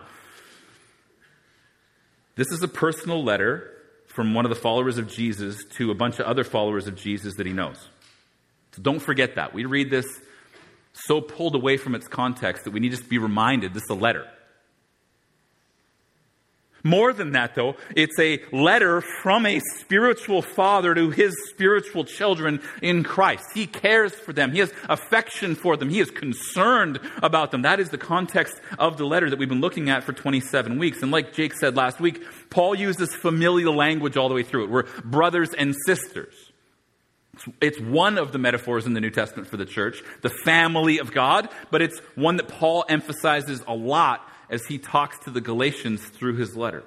This 2.36 2.48
is 2.52 2.64
a 2.64 2.68
personal 2.68 3.24
letter 3.24 3.72
from 4.08 4.34
one 4.34 4.46
of 4.46 4.50
the 4.50 4.56
followers 4.56 4.98
of 4.98 5.08
Jesus 5.08 5.64
to 5.78 5.92
a 5.92 5.96
bunch 5.96 6.20
of 6.20 6.26
other 6.26 6.44
followers 6.44 6.88
of 6.88 6.96
Jesus 6.96 7.36
that 7.36 7.46
he 7.46 7.54
knows. 7.54 7.78
So 8.74 8.82
don't 8.82 9.00
forget 9.00 9.36
that. 9.36 9.54
We 9.54 9.66
read 9.66 9.90
this 9.90 10.06
so 10.94 11.22
pulled 11.22 11.56
away 11.56 11.78
from 11.78 11.96
its 11.96 12.08
context 12.08 12.66
that 12.66 12.72
we 12.72 12.80
need 12.80 12.94
to 12.94 13.04
be 13.04 13.18
reminded 13.18 13.74
this 13.74 13.84
is 13.84 13.90
a 13.90 13.96
letter. 13.96 14.26
More 16.84 17.14
than 17.14 17.32
that, 17.34 17.56
though, 17.56 17.76
it's 17.96 18.18
a 18.20 18.40
letter 18.52 19.02
from 19.22 19.46
a 19.46 19.60
spiritual 19.78 20.42
father 20.42 20.96
to 20.96 21.10
his 21.12 21.36
spiritual 21.50 22.06
children 22.06 22.62
in 22.82 23.04
Christ. 23.04 23.44
He 23.54 23.68
cares 23.68 24.14
for 24.16 24.34
them. 24.34 24.52
He 24.52 24.60
has 24.60 24.74
affection 24.90 25.56
for 25.56 25.78
them. 25.78 25.90
He 25.90 26.00
is 26.00 26.10
concerned 26.10 27.00
about 27.22 27.52
them. 27.52 27.62
That 27.64 27.80
is 27.80 27.90
the 27.90 27.98
context 27.98 28.60
of 28.80 28.98
the 28.98 29.06
letter 29.06 29.30
that 29.30 29.38
we've 29.38 29.50
been 29.50 29.62
looking 29.62 29.90
at 29.90 30.04
for 30.04 30.14
27 30.14 30.80
weeks. 30.80 31.04
And 31.04 31.12
like 31.12 31.34
Jake 31.34 31.54
said 31.54 31.76
last 31.76 32.00
week, 32.00 32.24
Paul 32.50 32.76
uses 32.76 33.14
familial 33.14 33.76
language 33.76 34.18
all 34.18 34.30
the 34.30 34.36
way 34.36 34.44
through 34.44 34.66
it. 34.66 34.70
We're 34.70 34.88
brothers 35.04 35.54
and 35.54 35.76
sisters. 35.86 36.34
It's 37.62 37.80
one 37.80 38.18
of 38.18 38.32
the 38.32 38.38
metaphors 38.38 38.86
in 38.86 38.94
the 38.94 39.02
New 39.02 39.10
Testament 39.10 39.48
for 39.48 39.58
the 39.58 39.66
church, 39.66 40.04
the 40.22 40.30
family 40.30 41.00
of 41.00 41.14
God, 41.14 41.50
but 41.72 41.82
it's 41.82 42.00
one 42.16 42.38
that 42.38 42.48
Paul 42.48 42.86
emphasizes 42.90 43.64
a 43.68 43.74
lot 43.74 44.28
as 44.52 44.66
he 44.68 44.78
talks 44.78 45.18
to 45.20 45.32
the 45.32 45.42
Galatians 45.42 46.06
through 46.06 46.36
his 46.36 46.56
letter. 46.56 46.84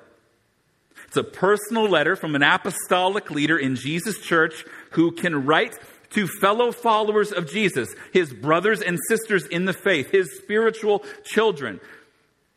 It's 1.09 1.17
a 1.17 1.25
personal 1.25 1.89
letter 1.89 2.15
from 2.15 2.35
an 2.35 2.43
apostolic 2.43 3.31
leader 3.31 3.59
in 3.59 3.75
Jesus' 3.75 4.19
church 4.21 4.65
who 4.91 5.11
can 5.11 5.47
write 5.47 5.75
to 6.11 6.29
fellow 6.29 6.71
followers 6.71 7.33
of 7.33 7.51
Jesus, 7.51 7.89
his 8.13 8.33
brothers 8.33 8.81
and 8.81 8.99
sisters 9.09 9.47
in 9.47 9.65
the 9.65 9.73
faith, 9.73 10.11
his 10.11 10.37
spiritual 10.39 11.05
children. 11.25 11.81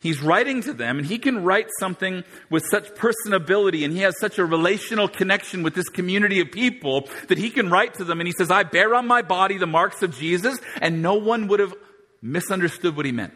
He's 0.00 0.22
writing 0.22 0.62
to 0.62 0.72
them, 0.72 0.98
and 0.98 1.06
he 1.06 1.18
can 1.18 1.42
write 1.42 1.66
something 1.80 2.22
with 2.50 2.64
such 2.70 2.88
personability, 2.94 3.84
and 3.84 3.92
he 3.92 4.00
has 4.00 4.16
such 4.20 4.38
a 4.38 4.44
relational 4.44 5.08
connection 5.08 5.64
with 5.64 5.74
this 5.74 5.88
community 5.88 6.40
of 6.40 6.52
people 6.52 7.08
that 7.26 7.38
he 7.38 7.50
can 7.50 7.68
write 7.68 7.94
to 7.94 8.04
them, 8.04 8.20
and 8.20 8.28
he 8.28 8.34
says, 8.38 8.50
I 8.50 8.62
bear 8.62 8.94
on 8.94 9.08
my 9.08 9.22
body 9.22 9.58
the 9.58 9.66
marks 9.66 10.02
of 10.02 10.16
Jesus, 10.16 10.58
and 10.80 11.02
no 11.02 11.14
one 11.14 11.48
would 11.48 11.58
have 11.58 11.74
misunderstood 12.22 12.96
what 12.96 13.06
he 13.06 13.12
meant. 13.12 13.34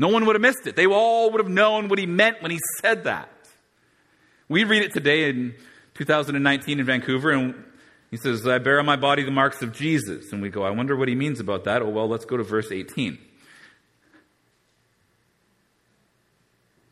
No 0.00 0.08
one 0.08 0.24
would 0.24 0.34
have 0.34 0.40
missed 0.40 0.66
it. 0.66 0.76
They 0.76 0.86
all 0.86 1.30
would 1.30 1.42
have 1.42 1.50
known 1.50 1.88
what 1.88 1.98
he 1.98 2.06
meant 2.06 2.40
when 2.40 2.50
he 2.50 2.58
said 2.80 3.04
that. 3.04 3.28
We 4.48 4.64
read 4.64 4.82
it 4.82 4.94
today 4.94 5.28
in 5.28 5.54
2019 5.92 6.80
in 6.80 6.86
Vancouver, 6.86 7.32
and 7.32 7.54
he 8.10 8.16
says, 8.16 8.46
I 8.46 8.56
bear 8.56 8.78
on 8.78 8.86
my 8.86 8.96
body 8.96 9.24
the 9.24 9.30
marks 9.30 9.60
of 9.60 9.74
Jesus. 9.74 10.32
And 10.32 10.40
we 10.40 10.48
go, 10.48 10.62
I 10.62 10.70
wonder 10.70 10.96
what 10.96 11.08
he 11.08 11.14
means 11.14 11.38
about 11.38 11.64
that. 11.64 11.82
Oh, 11.82 11.90
well, 11.90 12.08
let's 12.08 12.24
go 12.24 12.38
to 12.38 12.42
verse 12.42 12.72
18. 12.72 13.18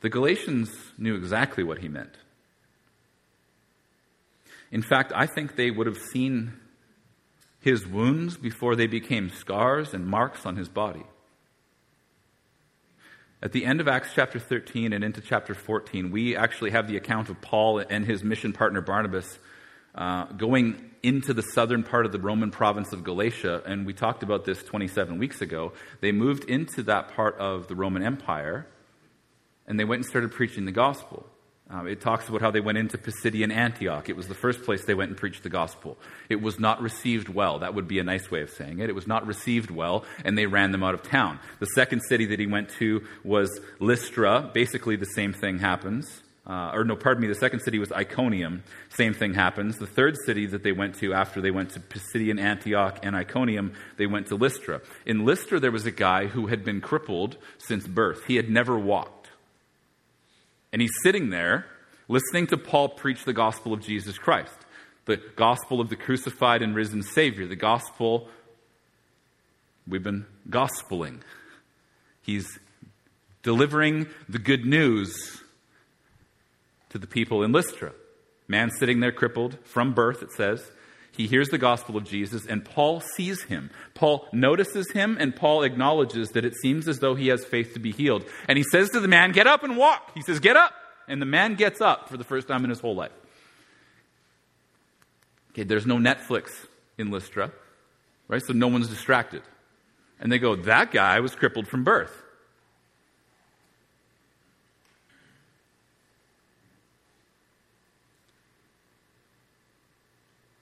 The 0.03 0.11
Galatians 0.11 0.69
knew 0.99 1.17
exactly 1.17 1.65
what 1.65 1.79
he 1.79 1.89
meant. 1.89 2.15
In 4.71 4.83
fact, 4.83 5.15
I 5.17 5.25
think 5.25 5.57
they 5.57 5.71
would 5.71 5.87
have 5.87 5.97
seen 5.97 6.53
his 7.59 7.87
wounds 7.87 8.37
before 8.37 8.77
they 8.77 8.87
became 8.87 9.31
scars 9.31 9.95
and 9.95 10.07
marks 10.07 10.45
on 10.45 10.57
his 10.57 10.69
body. 10.69 11.05
At 13.41 13.53
the 13.53 13.65
end 13.65 13.81
of 13.81 13.87
Acts 13.87 14.11
chapter 14.15 14.41
13 14.41 14.93
and 14.93 15.05
into 15.05 15.21
chapter 15.21 15.55
14, 15.55 16.11
we 16.11 16.35
actually 16.35 16.73
have 16.73 16.89
the 16.89 16.97
account 16.97 17.29
of 17.29 17.41
Paul 17.41 17.79
and 17.79 18.05
his 18.05 18.25
mission 18.25 18.53
partner 18.53 18.81
Barnabas 18.81 19.39
uh, 19.95 20.25
going 20.33 20.91
into 21.05 21.33
the 21.33 21.43
southern 21.43 21.85
part 21.85 22.05
of 22.05 22.11
the 22.11 22.19
Roman 22.19 22.51
province 22.51 22.93
of 22.93 23.05
Galatia. 23.05 23.63
And 23.65 23.87
we 23.87 23.93
talked 23.93 24.25
about 24.25 24.45
this 24.45 24.65
27 24.65 25.19
weeks 25.19 25.41
ago. 25.41 25.73
They 26.01 26.11
moved 26.11 26.51
into 26.51 26.83
that 26.85 27.15
part 27.15 27.39
of 27.39 27.69
the 27.69 27.77
Roman 27.77 28.03
Empire 28.03 28.67
and 29.69 29.79
they 29.79 29.85
went 29.85 30.01
and 30.01 30.07
started 30.09 30.33
preaching 30.33 30.65
the 30.65 30.73
gospel. 30.73 31.25
Um, 31.71 31.87
it 31.87 32.01
talks 32.01 32.29
about 32.29 32.41
how 32.41 32.51
they 32.51 32.61
went 32.61 32.79
into 32.79 32.97
Pisidian 32.97 33.53
Antioch. 33.53 34.09
It 34.09 34.17
was 34.17 34.27
the 34.27 34.35
first 34.35 34.63
place 34.63 34.85
they 34.87 34.95
went 34.95 35.11
and 35.11 35.19
preached 35.19 35.43
the 35.43 35.51
gospel. 35.51 35.99
It 36.31 36.41
was 36.41 36.59
not 36.59 36.81
received 36.81 37.29
well. 37.29 37.59
That 37.59 37.75
would 37.75 37.87
be 37.87 37.99
a 37.99 38.05
nice 38.05 38.31
way 38.31 38.41
of 38.41 38.49
saying 38.49 38.79
it. 38.79 38.89
It 38.89 38.95
was 38.95 39.07
not 39.07 39.27
received 39.27 39.71
well, 39.71 40.05
and 40.25 40.39
they 40.39 40.47
ran 40.47 40.73
them 40.73 40.83
out 40.83 40.95
of 40.95 41.03
town. 41.03 41.39
The 41.59 41.67
second 41.67 42.01
city 42.09 42.25
that 42.27 42.41
he 42.41 42.47
went 42.47 42.71
to 42.79 43.07
was 43.23 43.61
Lystra. 43.81 44.51
Basically, 44.55 44.97
the 44.97 45.05
same 45.05 45.35
thing 45.35 45.59
happens. 45.59 46.23
Uh, 46.47 46.71
or 46.73 46.83
no, 46.83 46.97
pardon 46.97 47.21
me, 47.21 47.29
the 47.29 47.35
second 47.35 47.61
city 47.61 47.79
was 47.79 47.93
Iconium. 47.93 48.63
Same 48.89 49.13
thing 49.13 49.35
happens. 49.35 49.77
The 49.77 49.87
third 49.87 50.17
city 50.25 50.47
that 50.47 50.63
they 50.63 50.73
went 50.73 50.95
to 51.01 51.13
after 51.13 51.43
they 51.43 51.51
went 51.51 51.73
to 51.73 51.81
Pisidian 51.81 52.41
Antioch 52.41 52.99
and 53.03 53.15
Iconium, 53.15 53.75
they 53.99 54.07
went 54.07 54.29
to 54.29 54.37
Lystra. 54.37 54.81
In 55.05 55.27
Lystra, 55.27 55.61
there 55.61 55.71
was 55.71 55.85
a 55.85 55.91
guy 55.91 56.29
who 56.29 56.47
had 56.47 56.65
been 56.65 56.81
crippled 56.81 57.37
since 57.59 57.87
birth. 57.87 58.25
He 58.25 58.37
had 58.37 58.49
never 58.49 58.79
walked. 58.79 59.18
And 60.73 60.83
he's 60.83 60.95
sitting 61.03 61.31
there 61.31 61.67
listening 62.09 62.47
to 62.49 62.57
Paul 62.57 62.91
preach 62.91 63.25
the 63.25 63.33
gospel 63.33 63.73
of 63.73 63.81
Jesus 63.81 64.19
Christ, 64.19 64.57
the 65.05 65.21
gospel 65.37 65.81
of 65.81 65.89
the 65.89 65.97
crucified 65.97 66.63
and 66.63 66.75
risen 66.75 67.03
Savior, 67.03 67.47
the 67.47 67.57
gospel 67.57 68.29
we've 69.87 70.03
been 70.03 70.27
gospeling. 70.51 71.21
He's 72.23 72.59
delivering 73.43 74.07
the 74.29 74.39
good 74.39 74.67
news 74.67 75.43
to 76.91 76.99
the 76.99 77.07
people 77.07 77.43
in 77.43 77.53
Lystra. 77.53 77.93
Man 78.47 78.71
sitting 78.71 79.01
there 79.01 79.13
crippled 79.13 79.59
from 79.65 79.95
birth, 79.95 80.23
it 80.23 80.33
says. 80.33 80.71
He 81.19 81.27
hears 81.27 81.49
the 81.49 81.59
gospel 81.59 81.97
of 81.97 82.05
Jesus, 82.05 82.47
and 82.47 82.65
Paul 82.65 83.01
sees 83.01 83.43
him. 83.43 83.71
Paul 83.95 84.29
notices 84.33 84.89
him, 84.93 85.17
and 85.19 85.35
Paul 85.35 85.65
acknowledges 85.65 86.29
that 86.29 86.45
it 86.45 86.55
seems 86.55 86.87
as 86.87 87.01
though 87.01 87.17
he 87.17 87.27
has 87.27 87.45
faith 87.45 87.75
to 87.75 87.81
be 87.81 87.91
healed. 87.91 88.25
And 88.47 88.57
he 88.57 88.63
says 88.63 88.89
to 88.91 89.01
the 89.01 89.09
man, 89.09 89.33
Get 89.33 89.49
up 89.49 89.65
and 89.65 89.77
walk. 89.77 90.13
He 90.15 90.23
says, 90.23 90.39
Get 90.39 90.57
up. 90.57 90.73
And 91.09 91.21
the 91.21 91.27
man 91.27 91.57
gets 91.57 91.81
up 91.81 92.09
for 92.09 92.17
the 92.17 92.23
first 92.23 92.47
time 92.47 92.63
in 92.63 92.71
his 92.71 92.79
whole 92.79 92.95
life. 92.95 93.11
Okay, 95.51 95.65
there's 95.65 95.87
no 95.87 95.97
Netflix 95.97 96.51
in 96.99 97.11
Lystra, 97.11 97.51
right? 98.29 98.43
So 98.43 98.53
no 98.53 98.69
one's 98.69 98.89
distracted. 98.89 99.43
And 100.21 100.31
they 100.31 100.39
go, 100.39 100.55
That 100.55 100.93
guy 100.93 101.19
was 101.19 101.35
crippled 101.35 101.67
from 101.67 101.83
birth. 101.83 102.13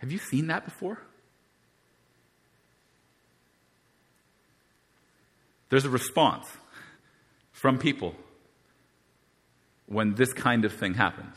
Have 0.06 0.12
you 0.12 0.18
seen 0.18 0.46
that 0.46 0.64
before? 0.64 1.02
There's 5.68 5.84
a 5.84 5.90
response 5.90 6.46
from 7.50 7.76
people 7.76 8.14
when 9.86 10.14
this 10.14 10.32
kind 10.32 10.64
of 10.64 10.72
thing 10.72 10.94
happens. 10.94 11.34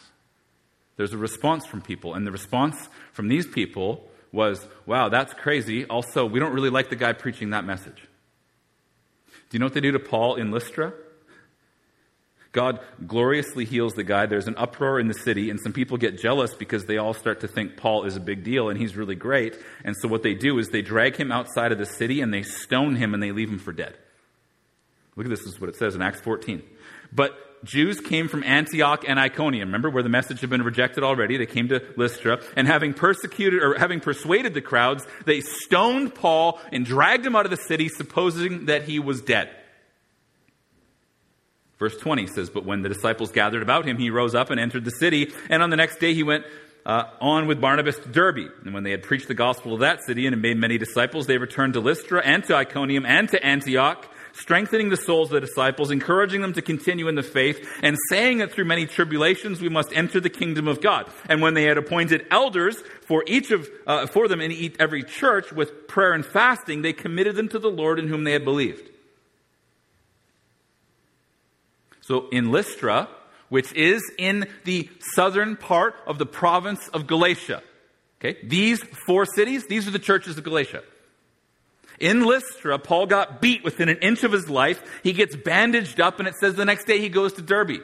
There's 0.98 1.14
a 1.14 1.18
response 1.18 1.66
from 1.66 1.82
people, 1.82 2.14
and 2.14 2.28
the 2.28 2.32
response 2.32 2.90
from 3.12 3.28
these 3.28 3.48
people 3.48 4.08
was, 4.32 4.68
wow, 4.86 5.10
that's 5.10 5.34
crazy. 5.34 5.86
Also, 5.86 6.24
we 6.24 6.40
don't 6.40 6.54
really 6.54 6.70
like 6.70 6.92
the 6.92 6.96
guy 6.96 7.14
preaching 7.14 7.50
that 7.50 7.66
message. 7.66 8.08
Do 9.50 9.56
you 9.56 9.60
know 9.60 9.66
what 9.66 9.74
they 9.74 9.82
do 9.82 9.94
to 9.94 10.00
Paul 10.00 10.36
in 10.36 10.52
Lystra? 10.52 10.94
God 12.52 12.80
gloriously 13.06 13.64
heals 13.64 13.94
the 13.94 14.04
guy. 14.04 14.26
There's 14.26 14.48
an 14.48 14.56
uproar 14.58 15.00
in 15.00 15.08
the 15.08 15.14
city, 15.14 15.50
and 15.52 15.60
some 15.60 15.72
people 15.72 15.98
get 15.98 16.20
jealous 16.20 16.56
because 16.56 16.86
they 16.86 16.98
all 16.98 17.14
start 17.14 17.42
to 17.42 17.48
think 17.48 17.78
Paul 17.78 18.06
is 18.06 18.16
a 18.16 18.20
big 18.20 18.44
deal 18.44 18.70
and 18.70 18.80
he's 18.80 18.96
really 18.96 19.16
great. 19.16 19.56
And 19.84 19.96
so 20.02 20.08
what 20.08 20.24
they 20.24 20.34
do 20.34 20.58
is 20.58 20.70
they 20.70 20.82
drag 20.82 21.16
him 21.16 21.32
outside 21.32 21.72
of 21.72 21.78
the 21.78 21.86
city 21.86 22.22
and 22.22 22.34
they 22.34 22.42
stone 22.42 22.96
him 22.96 23.14
and 23.14 23.22
they 23.22 23.32
leave 23.32 23.50
him 23.50 23.60
for 23.60 23.72
dead. 23.72 23.96
Look 25.16 25.26
at 25.26 25.30
this, 25.30 25.42
this 25.42 25.54
is 25.54 25.62
what 25.62 25.70
it 25.70 25.76
says 25.76 25.96
in 25.96 26.02
Acts 26.02 26.22
14. 26.22 26.64
But 27.12 27.34
Jews 27.64 28.00
came 28.00 28.28
from 28.28 28.44
Antioch 28.44 29.04
and 29.08 29.20
Iconium. 29.20 29.68
Remember 29.68 29.90
where 29.90 30.04
the 30.04 30.10
message 30.10 30.42
had 30.42 30.50
been 30.50 30.64
rejected 30.64 31.04
already? 31.04 31.38
They 31.38 31.46
came 31.46 31.68
to 31.70 31.84
Lystra, 31.98 32.42
and 32.56 32.68
having 32.68 32.94
persecuted 32.94 33.62
or 33.62 33.78
having 33.78 34.00
persuaded 34.00 34.54
the 34.54 34.62
crowds, 34.62 35.06
they 35.26 35.42
stoned 35.42 36.16
Paul 36.16 36.60
and 36.72 36.86
dragged 36.86 37.26
him 37.26 37.36
out 37.36 37.46
of 37.46 37.52
the 37.52 37.58
city, 37.58 37.90
supposing 37.90 38.68
that 38.68 38.84
he 38.84 39.00
was 39.00 39.22
dead. 39.22 39.50
Verse 41.80 41.96
20 41.98 42.28
says, 42.28 42.50
But 42.50 42.66
when 42.66 42.82
the 42.82 42.90
disciples 42.90 43.32
gathered 43.32 43.64
about 43.64 43.88
him, 43.88 43.98
he 43.98 44.10
rose 44.10 44.36
up 44.36 44.50
and 44.50 44.60
entered 44.60 44.86
the 44.86 44.92
city, 44.92 45.34
and 45.50 45.64
on 45.64 45.70
the 45.70 45.78
next 45.78 46.00
day 46.00 46.14
he 46.14 46.24
went 46.24 46.46
uh, 46.86 47.06
on 47.22 47.48
with 47.48 47.62
Barnabas 47.62 47.98
to 48.00 48.10
Derbe. 48.10 48.52
And 48.66 48.74
when 48.74 48.84
they 48.84 48.92
had 48.92 49.04
preached 49.04 49.28
the 49.28 49.34
gospel 49.34 49.74
of 49.74 49.80
that 49.80 50.04
city 50.04 50.26
and 50.26 50.34
had 50.34 50.42
made 50.42 50.58
many 50.58 50.78
disciples, 50.78 51.28
they 51.28 51.38
returned 51.38 51.74
to 51.74 51.80
Lystra 51.80 52.22
and 52.24 52.44
to 52.46 52.56
Iconium 52.56 53.06
and 53.06 53.30
to 53.30 53.44
Antioch 53.44 54.06
strengthening 54.34 54.90
the 54.90 54.98
souls 54.98 55.30
of 55.30 55.42
the 55.42 55.46
disciples, 55.46 55.92
encouraging 55.92 56.42
them 56.42 56.54
to 56.54 56.62
continue 56.62 57.08
in 57.08 57.16
the 57.16 57.24
faith, 57.24 57.68
and 57.82 57.98
saying 58.10 58.40
that 58.40 58.52
through 58.52 58.66
many 58.66 58.86
tribulations 58.86 59.62
we 59.62 59.70
must 59.70 59.92
enter 59.94 60.20
the 60.20 60.30
kingdom 60.30 60.68
of 60.68 60.82
God. 60.82 61.12
And 61.28 61.42
when 61.42 61.54
they 61.54 61.64
had 61.64 61.78
appointed 61.78 62.26
elders 62.32 62.82
for 63.06 63.24
each 63.28 63.52
of 63.52 63.70
uh, 63.86 64.08
for 64.08 64.28
them 64.28 64.42
in 64.42 64.76
every 64.80 65.04
church 65.04 65.52
with 65.52 65.88
prayer 65.88 66.14
and 66.14 66.26
fasting, 66.26 66.82
they 66.82 66.94
committed 66.94 67.36
them 67.36 67.50
to 67.50 67.60
the 67.60 67.70
Lord 67.70 68.00
in 68.00 68.08
whom 68.08 68.24
they 68.24 68.34
had 68.34 68.46
believed. 68.46 68.90
So 72.10 72.28
in 72.32 72.52
Lystra, 72.52 73.08
which 73.50 73.72
is 73.74 74.02
in 74.18 74.48
the 74.66 74.90
southern 75.14 75.56
part 75.56 75.94
of 76.08 76.18
the 76.18 76.26
province 76.26 76.88
of 76.88 77.06
Galatia. 77.06 77.62
Okay, 78.20 78.40
these 78.44 78.82
four 79.06 79.28
cities, 79.28 79.68
these 79.68 79.88
are 79.88 79.92
the 79.92 80.00
churches 80.00 80.36
of 80.36 80.44
Galatia. 80.44 80.82
In 82.00 82.26
Lystra, 82.26 82.80
Paul 82.80 83.06
got 83.06 83.42
beat 83.42 83.64
within 83.64 83.90
an 83.90 84.00
inch 84.00 84.24
of 84.24 84.32
his 84.32 84.50
life. 84.50 84.82
He 85.04 85.14
gets 85.14 85.36
bandaged 85.36 86.02
up, 86.02 86.18
and 86.18 86.28
it 86.28 86.34
says 86.42 86.56
the 86.56 86.66
next 86.66 86.86
day 86.86 87.00
he 87.00 87.10
goes 87.10 87.34
to 87.34 87.44
Derbe. 87.44 87.78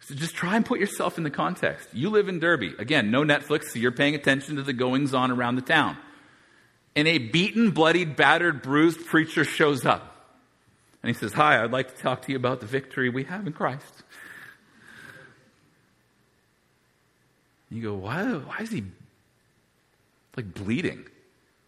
So 0.00 0.14
just 0.14 0.34
try 0.34 0.56
and 0.56 0.64
put 0.64 0.80
yourself 0.80 1.18
in 1.18 1.24
the 1.24 1.30
context. 1.30 1.88
You 1.92 2.08
live 2.08 2.30
in 2.30 2.38
Derbe. 2.38 2.74
Again, 2.78 3.10
no 3.10 3.22
Netflix, 3.22 3.64
so 3.64 3.78
you're 3.78 3.92
paying 3.92 4.14
attention 4.14 4.56
to 4.56 4.62
the 4.62 4.72
goings 4.72 5.12
on 5.12 5.30
around 5.30 5.56
the 5.56 5.62
town. 5.62 5.98
And 6.96 7.06
a 7.06 7.18
beaten, 7.18 7.72
bloodied, 7.72 8.16
battered, 8.16 8.62
bruised 8.62 9.04
preacher 9.04 9.44
shows 9.44 9.84
up. 9.84 10.17
And 11.02 11.08
he 11.08 11.14
says, 11.14 11.32
Hi, 11.34 11.62
I'd 11.62 11.70
like 11.70 11.94
to 11.94 12.02
talk 12.02 12.22
to 12.22 12.32
you 12.32 12.36
about 12.36 12.60
the 12.60 12.66
victory 12.66 13.08
we 13.08 13.24
have 13.24 13.46
in 13.46 13.52
Christ. 13.52 14.02
You 17.70 17.82
go, 17.82 17.94
why, 17.94 18.24
why 18.24 18.58
is 18.60 18.70
he 18.70 18.82
like 20.36 20.54
bleeding? 20.54 21.04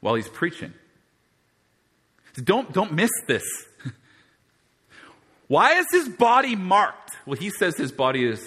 while 0.01 0.15
he's 0.15 0.29
preaching. 0.29 0.73
So 2.35 2.43
don't, 2.43 2.73
don't 2.73 2.93
miss 2.93 3.11
this. 3.27 3.45
Why 5.49 5.75
is 5.75 5.87
his 5.91 6.09
body 6.09 6.57
marked? 6.57 7.17
Well, 7.27 7.37
he 7.37 7.51
says 7.51 7.77
his 7.77 7.93
body 7.93 8.25
is 8.25 8.41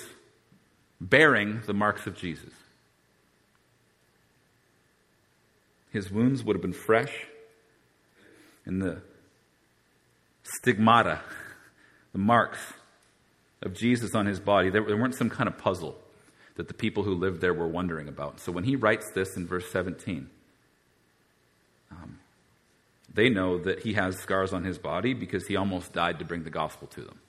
bearing 1.00 1.62
the 1.66 1.74
marks 1.74 2.08
of 2.08 2.18
Jesus. 2.18 2.54
His 5.92 6.10
wounds 6.10 6.44
would 6.44 6.56
have 6.56 6.62
been 6.62 6.74
fresh, 6.74 7.13
and 8.66 8.82
the 8.82 9.02
stigmata, 10.43 11.21
the 12.12 12.19
marks 12.19 12.59
of 13.62 13.73
Jesus 13.73 14.13
on 14.13 14.25
his 14.25 14.39
body, 14.39 14.69
there, 14.69 14.83
weren't 14.83 15.15
some 15.15 15.29
kind 15.29 15.47
of 15.47 15.57
puzzle 15.57 15.95
that 16.55 16.67
the 16.67 16.73
people 16.73 17.03
who 17.03 17.15
lived 17.15 17.41
there 17.41 17.53
were 17.53 17.67
wondering 17.67 18.07
about. 18.07 18.39
So 18.39 18.51
when 18.51 18.63
he 18.63 18.75
writes 18.75 19.09
this 19.15 19.35
in 19.35 19.47
verse 19.47 19.69
17, 19.71 20.29
um, 21.91 22.19
they 23.13 23.29
know 23.29 23.57
that 23.59 23.83
he 23.83 23.93
has 23.93 24.17
scars 24.17 24.53
on 24.53 24.63
his 24.63 24.77
body 24.77 25.13
because 25.13 25.47
he 25.47 25.55
almost 25.55 25.93
died 25.93 26.19
to 26.19 26.25
bring 26.25 26.43
the 26.43 26.50
gospel 26.50 26.88
to 26.88 27.01
them. 27.01 27.19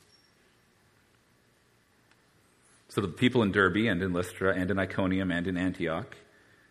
So, 2.89 3.01
the 3.01 3.09
people 3.09 3.43
in 3.43 3.51
Derbe 3.51 3.89
and 3.89 4.01
in 4.01 4.13
Lystra 4.13 4.55
and 4.55 4.71
in 4.71 4.79
Iconium 4.79 5.33
and 5.33 5.49
in 5.49 5.57
Antioch, 5.57 6.15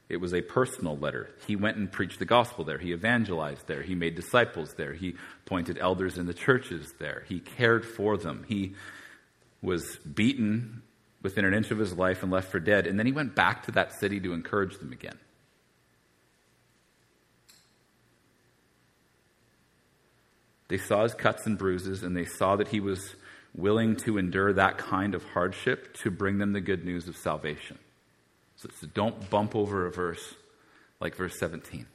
it 0.10 0.18
was 0.18 0.34
a 0.34 0.42
personal 0.42 0.98
letter. 0.98 1.30
He 1.48 1.56
went 1.56 1.78
and 1.78 1.92
preached 1.92 2.20
the 2.20 2.26
gospel 2.26 2.64
there. 2.64 2.78
He 2.78 2.92
evangelized 2.92 3.68
there. 3.68 3.82
He 3.82 3.96
made 3.96 4.16
disciples 4.16 4.74
there. 4.76 4.94
He 4.94 5.16
appointed 5.46 5.78
elders 5.80 6.18
in 6.18 6.26
the 6.26 6.34
churches 6.34 6.94
there. 7.00 7.24
He 7.28 7.40
cared 7.40 7.86
for 7.86 8.18
them. 8.18 8.46
He 8.48 8.76
was 9.62 9.98
beaten 9.98 10.84
within 11.22 11.46
an 11.46 11.54
inch 11.54 11.72
of 11.72 11.80
his 11.80 11.94
life 11.94 12.22
and 12.22 12.32
left 12.32 12.52
for 12.52 12.60
dead. 12.60 12.86
And 12.86 13.00
then 13.00 13.06
he 13.06 13.12
went 13.14 13.34
back 13.34 13.64
to 13.64 13.72
that 13.72 13.94
city 14.00 14.20
to 14.20 14.34
encourage 14.34 14.78
them 14.78 14.92
again. 14.92 15.18
They 20.68 20.78
saw 20.78 21.04
his 21.04 21.14
cuts 21.14 21.46
and 21.46 21.58
bruises, 21.58 22.04
and 22.04 22.16
they 22.16 22.26
saw 22.26 22.56
that 22.56 22.70
he 22.70 22.80
was 22.80 23.16
willing 23.56 23.96
to 23.96 24.18
endure 24.18 24.54
that 24.54 24.78
kind 24.78 25.14
of 25.16 25.24
hardship 25.24 25.94
to 25.98 26.10
bring 26.10 26.40
them 26.40 26.54
the 26.54 26.62
good 26.62 26.84
news 26.84 27.08
of 27.08 27.16
salvation. 27.16 27.78
So, 28.64 28.70
so 28.80 28.88
don't 28.94 29.30
bump 29.30 29.56
over 29.56 29.86
a 29.86 29.92
verse 29.92 30.36
like 31.02 31.16
verse 31.16 31.38
17. 31.38 31.86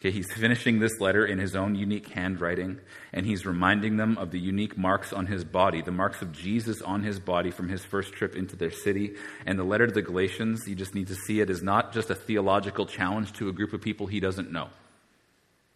Okay, 0.00 0.10
he's 0.10 0.30
finishing 0.32 0.80
this 0.80 1.00
letter 1.00 1.24
in 1.24 1.38
his 1.38 1.54
own 1.54 1.74
unique 1.74 2.08
handwriting, 2.08 2.80
and 3.12 3.24
he's 3.24 3.46
reminding 3.46 3.96
them 3.96 4.18
of 4.18 4.30
the 4.30 4.38
unique 4.38 4.76
marks 4.76 5.12
on 5.12 5.26
his 5.26 5.44
body, 5.44 5.80
the 5.80 5.92
marks 5.92 6.20
of 6.22 6.32
Jesus 6.32 6.82
on 6.82 7.02
his 7.02 7.18
body 7.20 7.50
from 7.50 7.68
his 7.68 7.82
first 7.82 8.12
trip 8.12 8.34
into 8.34 8.56
their 8.56 8.70
city. 8.70 9.14
And 9.46 9.58
the 9.58 9.64
letter 9.64 9.86
to 9.86 9.92
the 9.92 10.02
Galatians, 10.02 10.66
you 10.66 10.74
just 10.74 10.94
need 10.94 11.06
to 11.06 11.14
see 11.14 11.40
it 11.40 11.48
as 11.48 11.62
not 11.62 11.94
just 11.94 12.10
a 12.10 12.14
theological 12.14 12.84
challenge 12.84 13.32
to 13.34 13.48
a 13.48 13.52
group 13.52 13.72
of 13.72 13.80
people 13.80 14.08
he 14.08 14.20
doesn't 14.20 14.52
know. 14.52 14.68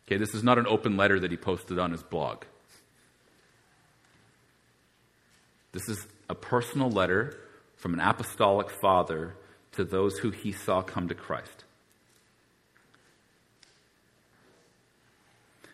Okay, 0.07 0.16
this 0.16 0.35
is 0.35 0.43
not 0.43 0.59
an 0.59 0.66
open 0.66 0.97
letter 0.97 1.21
that 1.21 1.31
he 1.31 1.37
posted 1.37 1.79
on 1.79 1.93
his 1.93 2.03
blog. 2.03 2.45
This 5.73 5.88
is 5.88 6.05
a 6.29 6.35
personal 6.35 6.90
letter 6.90 7.38
from 7.81 7.95
an 7.95 8.01
apostolic 8.01 8.69
father 8.69 9.35
to 9.73 9.85
those 9.85 10.19
who 10.19 10.31
he 10.31 10.53
saw 10.53 10.83
come 10.83 11.09
to 11.09 11.14
Christ. 11.14 11.64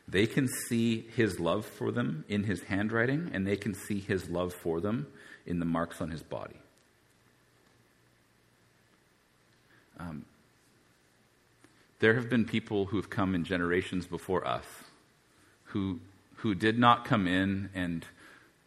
They 0.06 0.28
can 0.28 0.46
see 0.46 1.00
his 1.16 1.40
love 1.40 1.66
for 1.66 1.90
them 1.90 2.24
in 2.28 2.44
his 2.44 2.62
handwriting, 2.62 3.30
and 3.34 3.44
they 3.44 3.56
can 3.56 3.74
see 3.74 3.98
his 3.98 4.30
love 4.30 4.54
for 4.54 4.80
them 4.80 5.08
in 5.44 5.58
the 5.58 5.64
marks 5.64 6.00
on 6.00 6.12
his 6.12 6.22
body. 6.22 6.60
Um, 9.98 10.26
there 11.98 12.14
have 12.14 12.30
been 12.30 12.44
people 12.44 12.86
who 12.86 12.98
have 12.98 13.10
come 13.10 13.34
in 13.34 13.42
generations 13.42 14.06
before 14.06 14.46
us 14.46 14.66
who, 15.64 15.98
who 16.36 16.54
did 16.54 16.78
not 16.78 17.04
come 17.04 17.26
in 17.26 17.70
and, 17.74 18.06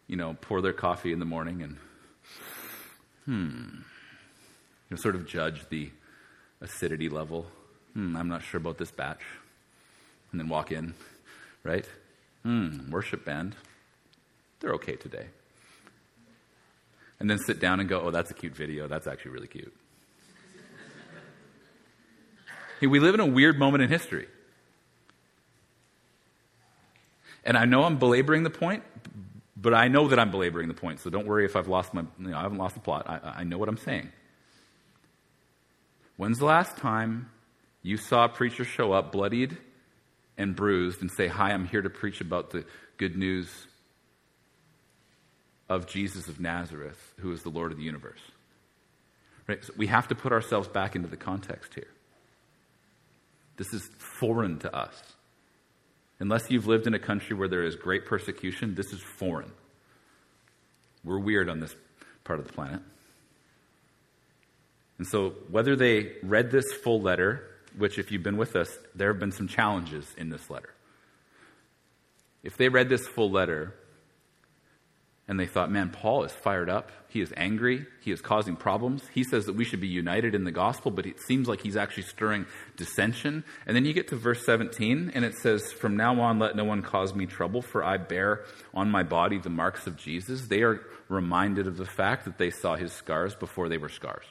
you 0.08 0.16
know, 0.16 0.36
pour 0.42 0.60
their 0.60 0.74
coffee 0.74 1.12
in 1.12 1.20
the 1.20 1.24
morning 1.24 1.62
and, 1.62 1.78
hmm, 3.30 3.76
you 3.76 4.90
know, 4.90 4.96
sort 4.96 5.14
of 5.14 5.24
judge 5.24 5.68
the 5.68 5.88
acidity 6.60 7.08
level. 7.08 7.46
Hmm, 7.94 8.16
I'm 8.16 8.28
not 8.28 8.42
sure 8.42 8.58
about 8.58 8.76
this 8.76 8.90
batch. 8.90 9.22
And 10.32 10.40
then 10.40 10.48
walk 10.48 10.72
in, 10.72 10.94
right? 11.62 11.88
Hmm, 12.42 12.90
worship 12.90 13.24
band. 13.24 13.54
They're 14.58 14.74
okay 14.74 14.96
today. 14.96 15.26
And 17.20 17.30
then 17.30 17.38
sit 17.38 17.60
down 17.60 17.78
and 17.78 17.88
go, 17.88 18.00
oh, 18.00 18.10
that's 18.10 18.32
a 18.32 18.34
cute 18.34 18.56
video. 18.56 18.88
That's 18.88 19.06
actually 19.06 19.30
really 19.30 19.46
cute. 19.46 19.74
We 22.80 22.98
live 22.98 23.14
in 23.14 23.20
a 23.20 23.26
weird 23.26 23.58
moment 23.58 23.84
in 23.84 23.90
history. 23.90 24.26
And 27.44 27.56
I 27.56 27.64
know 27.64 27.84
I'm 27.84 27.98
belaboring 27.98 28.42
the 28.42 28.50
point, 28.50 28.82
but 29.60 29.74
I 29.74 29.88
know 29.88 30.08
that 30.08 30.18
I'm 30.18 30.30
belaboring 30.30 30.68
the 30.68 30.74
point, 30.74 31.00
so 31.00 31.10
don't 31.10 31.26
worry 31.26 31.44
if 31.44 31.54
I've 31.54 31.68
lost 31.68 31.92
my, 31.92 32.02
you 32.18 32.28
know, 32.28 32.38
I 32.38 32.42
haven't 32.42 32.58
lost 32.58 32.74
the 32.74 32.80
plot. 32.80 33.04
I, 33.08 33.40
I 33.40 33.44
know 33.44 33.58
what 33.58 33.68
I'm 33.68 33.76
saying. 33.76 34.10
When's 36.16 36.38
the 36.38 36.46
last 36.46 36.76
time 36.76 37.30
you 37.82 37.96
saw 37.96 38.24
a 38.24 38.28
preacher 38.28 38.64
show 38.64 38.92
up 38.92 39.12
bloodied 39.12 39.56
and 40.38 40.56
bruised 40.56 41.02
and 41.02 41.10
say, 41.10 41.26
Hi, 41.26 41.52
I'm 41.52 41.66
here 41.66 41.82
to 41.82 41.90
preach 41.90 42.20
about 42.20 42.50
the 42.50 42.64
good 42.96 43.16
news 43.16 43.48
of 45.68 45.86
Jesus 45.86 46.28
of 46.28 46.40
Nazareth, 46.40 47.14
who 47.18 47.32
is 47.32 47.42
the 47.42 47.48
Lord 47.50 47.70
of 47.70 47.78
the 47.78 47.84
universe? 47.84 48.20
Right? 49.46 49.62
So 49.64 49.72
we 49.76 49.88
have 49.88 50.08
to 50.08 50.14
put 50.14 50.32
ourselves 50.32 50.68
back 50.68 50.96
into 50.96 51.08
the 51.08 51.16
context 51.16 51.74
here. 51.74 51.88
This 53.56 53.72
is 53.74 53.88
foreign 54.20 54.58
to 54.60 54.74
us. 54.74 54.94
Unless 56.20 56.50
you've 56.50 56.66
lived 56.66 56.86
in 56.86 56.94
a 56.94 56.98
country 56.98 57.34
where 57.34 57.48
there 57.48 57.64
is 57.64 57.76
great 57.76 58.04
persecution, 58.04 58.74
this 58.74 58.92
is 58.92 59.00
foreign. 59.00 59.50
We're 61.02 61.18
weird 61.18 61.48
on 61.48 61.60
this 61.60 61.74
part 62.24 62.38
of 62.38 62.46
the 62.46 62.52
planet. 62.52 62.80
And 64.98 65.06
so, 65.06 65.30
whether 65.50 65.76
they 65.76 66.12
read 66.22 66.50
this 66.50 66.70
full 66.74 67.00
letter, 67.00 67.42
which, 67.76 67.98
if 67.98 68.12
you've 68.12 68.22
been 68.22 68.36
with 68.36 68.54
us, 68.54 68.70
there 68.94 69.10
have 69.10 69.18
been 69.18 69.32
some 69.32 69.48
challenges 69.48 70.06
in 70.18 70.28
this 70.28 70.50
letter. 70.50 70.74
If 72.42 72.58
they 72.58 72.68
read 72.68 72.90
this 72.90 73.06
full 73.08 73.30
letter 73.30 73.74
and 75.30 75.38
they 75.38 75.46
thought, 75.46 75.70
man, 75.70 75.90
Paul 75.90 76.24
is 76.24 76.32
fired 76.32 76.68
up. 76.68 76.90
He 77.06 77.20
is 77.20 77.32
angry. 77.36 77.86
He 78.00 78.10
is 78.10 78.20
causing 78.20 78.56
problems. 78.56 79.04
He 79.14 79.22
says 79.22 79.46
that 79.46 79.54
we 79.54 79.64
should 79.64 79.80
be 79.80 79.86
united 79.86 80.34
in 80.34 80.42
the 80.42 80.50
gospel, 80.50 80.90
but 80.90 81.06
it 81.06 81.20
seems 81.20 81.46
like 81.46 81.60
he's 81.60 81.76
actually 81.76 82.02
stirring 82.02 82.46
dissension. 82.76 83.44
And 83.64 83.76
then 83.76 83.84
you 83.84 83.92
get 83.92 84.08
to 84.08 84.16
verse 84.16 84.44
17, 84.44 85.12
and 85.14 85.24
it 85.24 85.36
says, 85.36 85.70
From 85.70 85.96
now 85.96 86.20
on, 86.20 86.40
let 86.40 86.56
no 86.56 86.64
one 86.64 86.82
cause 86.82 87.14
me 87.14 87.26
trouble, 87.26 87.62
for 87.62 87.84
I 87.84 87.96
bear 87.96 88.44
on 88.74 88.90
my 88.90 89.04
body 89.04 89.38
the 89.38 89.50
marks 89.50 89.86
of 89.86 89.96
Jesus. 89.96 90.48
They 90.48 90.62
are 90.62 90.80
reminded 91.08 91.68
of 91.68 91.76
the 91.76 91.86
fact 91.86 92.24
that 92.24 92.38
they 92.38 92.50
saw 92.50 92.74
his 92.74 92.92
scars 92.92 93.36
before 93.36 93.68
they 93.68 93.78
were 93.78 93.88
scars. 93.88 94.26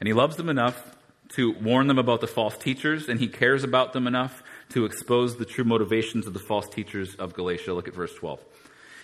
And 0.00 0.06
he 0.06 0.14
loves 0.14 0.36
them 0.36 0.48
enough 0.48 0.96
to 1.34 1.52
warn 1.52 1.86
them 1.86 1.98
about 1.98 2.22
the 2.22 2.26
false 2.26 2.56
teachers, 2.56 3.10
and 3.10 3.20
he 3.20 3.28
cares 3.28 3.62
about 3.62 3.92
them 3.92 4.06
enough 4.06 4.42
to 4.72 4.84
expose 4.84 5.36
the 5.36 5.44
true 5.44 5.64
motivations 5.64 6.26
of 6.26 6.32
the 6.32 6.38
false 6.38 6.68
teachers 6.68 7.14
of 7.16 7.34
Galatia. 7.34 7.72
Look 7.74 7.88
at 7.88 7.94
verse 7.94 8.14
12. 8.14 8.40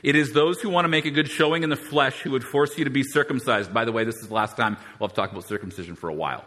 It 0.02 0.14
is 0.14 0.32
those 0.32 0.60
who 0.60 0.68
want 0.68 0.84
to 0.84 0.88
make 0.88 1.06
a 1.06 1.10
good 1.10 1.28
showing 1.28 1.62
in 1.62 1.70
the 1.70 1.76
flesh 1.76 2.20
who 2.20 2.30
would 2.30 2.44
force 2.44 2.78
you 2.78 2.84
to 2.84 2.90
be 2.90 3.02
circumcised. 3.02 3.74
By 3.74 3.84
the 3.84 3.92
way, 3.92 4.04
this 4.04 4.16
is 4.16 4.28
the 4.28 4.34
last 4.34 4.56
time 4.56 4.76
we'll 4.98 5.08
have 5.08 5.16
talked 5.16 5.32
about 5.32 5.46
circumcision 5.46 5.96
for 5.96 6.08
a 6.08 6.14
while. 6.14 6.44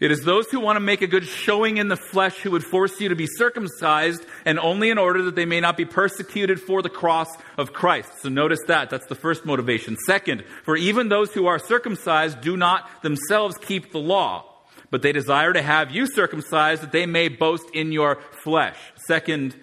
It 0.00 0.10
is 0.10 0.24
those 0.24 0.48
who 0.48 0.58
want 0.58 0.74
to 0.74 0.80
make 0.80 1.00
a 1.00 1.06
good 1.06 1.24
showing 1.24 1.76
in 1.76 1.86
the 1.86 1.96
flesh 1.96 2.38
who 2.38 2.50
would 2.50 2.64
force 2.64 3.00
you 3.00 3.10
to 3.10 3.14
be 3.14 3.28
circumcised, 3.28 4.26
and 4.44 4.58
only 4.58 4.90
in 4.90 4.98
order 4.98 5.22
that 5.22 5.36
they 5.36 5.44
may 5.44 5.60
not 5.60 5.76
be 5.76 5.84
persecuted 5.84 6.60
for 6.60 6.82
the 6.82 6.88
cross 6.88 7.28
of 7.56 7.72
Christ. 7.72 8.10
So 8.20 8.28
notice 8.28 8.58
that. 8.66 8.90
That's 8.90 9.06
the 9.06 9.14
first 9.14 9.44
motivation. 9.44 9.96
Second, 9.96 10.42
for 10.64 10.74
even 10.74 11.08
those 11.08 11.32
who 11.32 11.46
are 11.46 11.60
circumcised 11.60 12.40
do 12.40 12.56
not 12.56 12.90
themselves 13.02 13.56
keep 13.58 13.92
the 13.92 14.00
law, 14.00 14.51
but 14.92 15.00
they 15.00 15.10
desire 15.10 15.54
to 15.54 15.62
have 15.62 15.90
you 15.90 16.06
circumcised 16.06 16.82
that 16.82 16.92
they 16.92 17.06
may 17.06 17.28
boast 17.28 17.64
in 17.72 17.92
your 17.92 18.20
flesh. 18.44 18.76
Second 19.06 19.56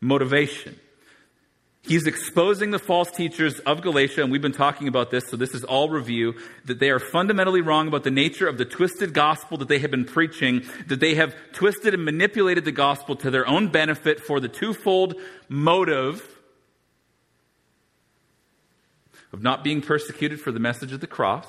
motivation. 0.00 0.78
He's 1.82 2.08
exposing 2.08 2.72
the 2.72 2.80
false 2.80 3.10
teachers 3.10 3.60
of 3.60 3.82
Galatia, 3.82 4.22
and 4.22 4.32
we've 4.32 4.42
been 4.42 4.52
talking 4.52 4.88
about 4.88 5.12
this, 5.12 5.28
so 5.28 5.36
this 5.36 5.54
is 5.54 5.62
all 5.62 5.90
review, 5.90 6.34
that 6.64 6.80
they 6.80 6.90
are 6.90 6.98
fundamentally 6.98 7.60
wrong 7.60 7.86
about 7.86 8.02
the 8.02 8.10
nature 8.10 8.48
of 8.48 8.58
the 8.58 8.64
twisted 8.64 9.14
gospel 9.14 9.58
that 9.58 9.68
they 9.68 9.78
have 9.78 9.92
been 9.92 10.06
preaching, 10.06 10.64
that 10.88 10.98
they 10.98 11.14
have 11.14 11.36
twisted 11.52 11.94
and 11.94 12.04
manipulated 12.04 12.64
the 12.64 12.72
gospel 12.72 13.14
to 13.16 13.30
their 13.30 13.46
own 13.46 13.68
benefit 13.68 14.18
for 14.18 14.40
the 14.40 14.48
twofold 14.48 15.14
motive 15.48 16.26
of 19.32 19.40
not 19.40 19.62
being 19.62 19.82
persecuted 19.82 20.40
for 20.40 20.50
the 20.50 20.60
message 20.60 20.92
of 20.92 21.00
the 21.00 21.06
cross 21.06 21.46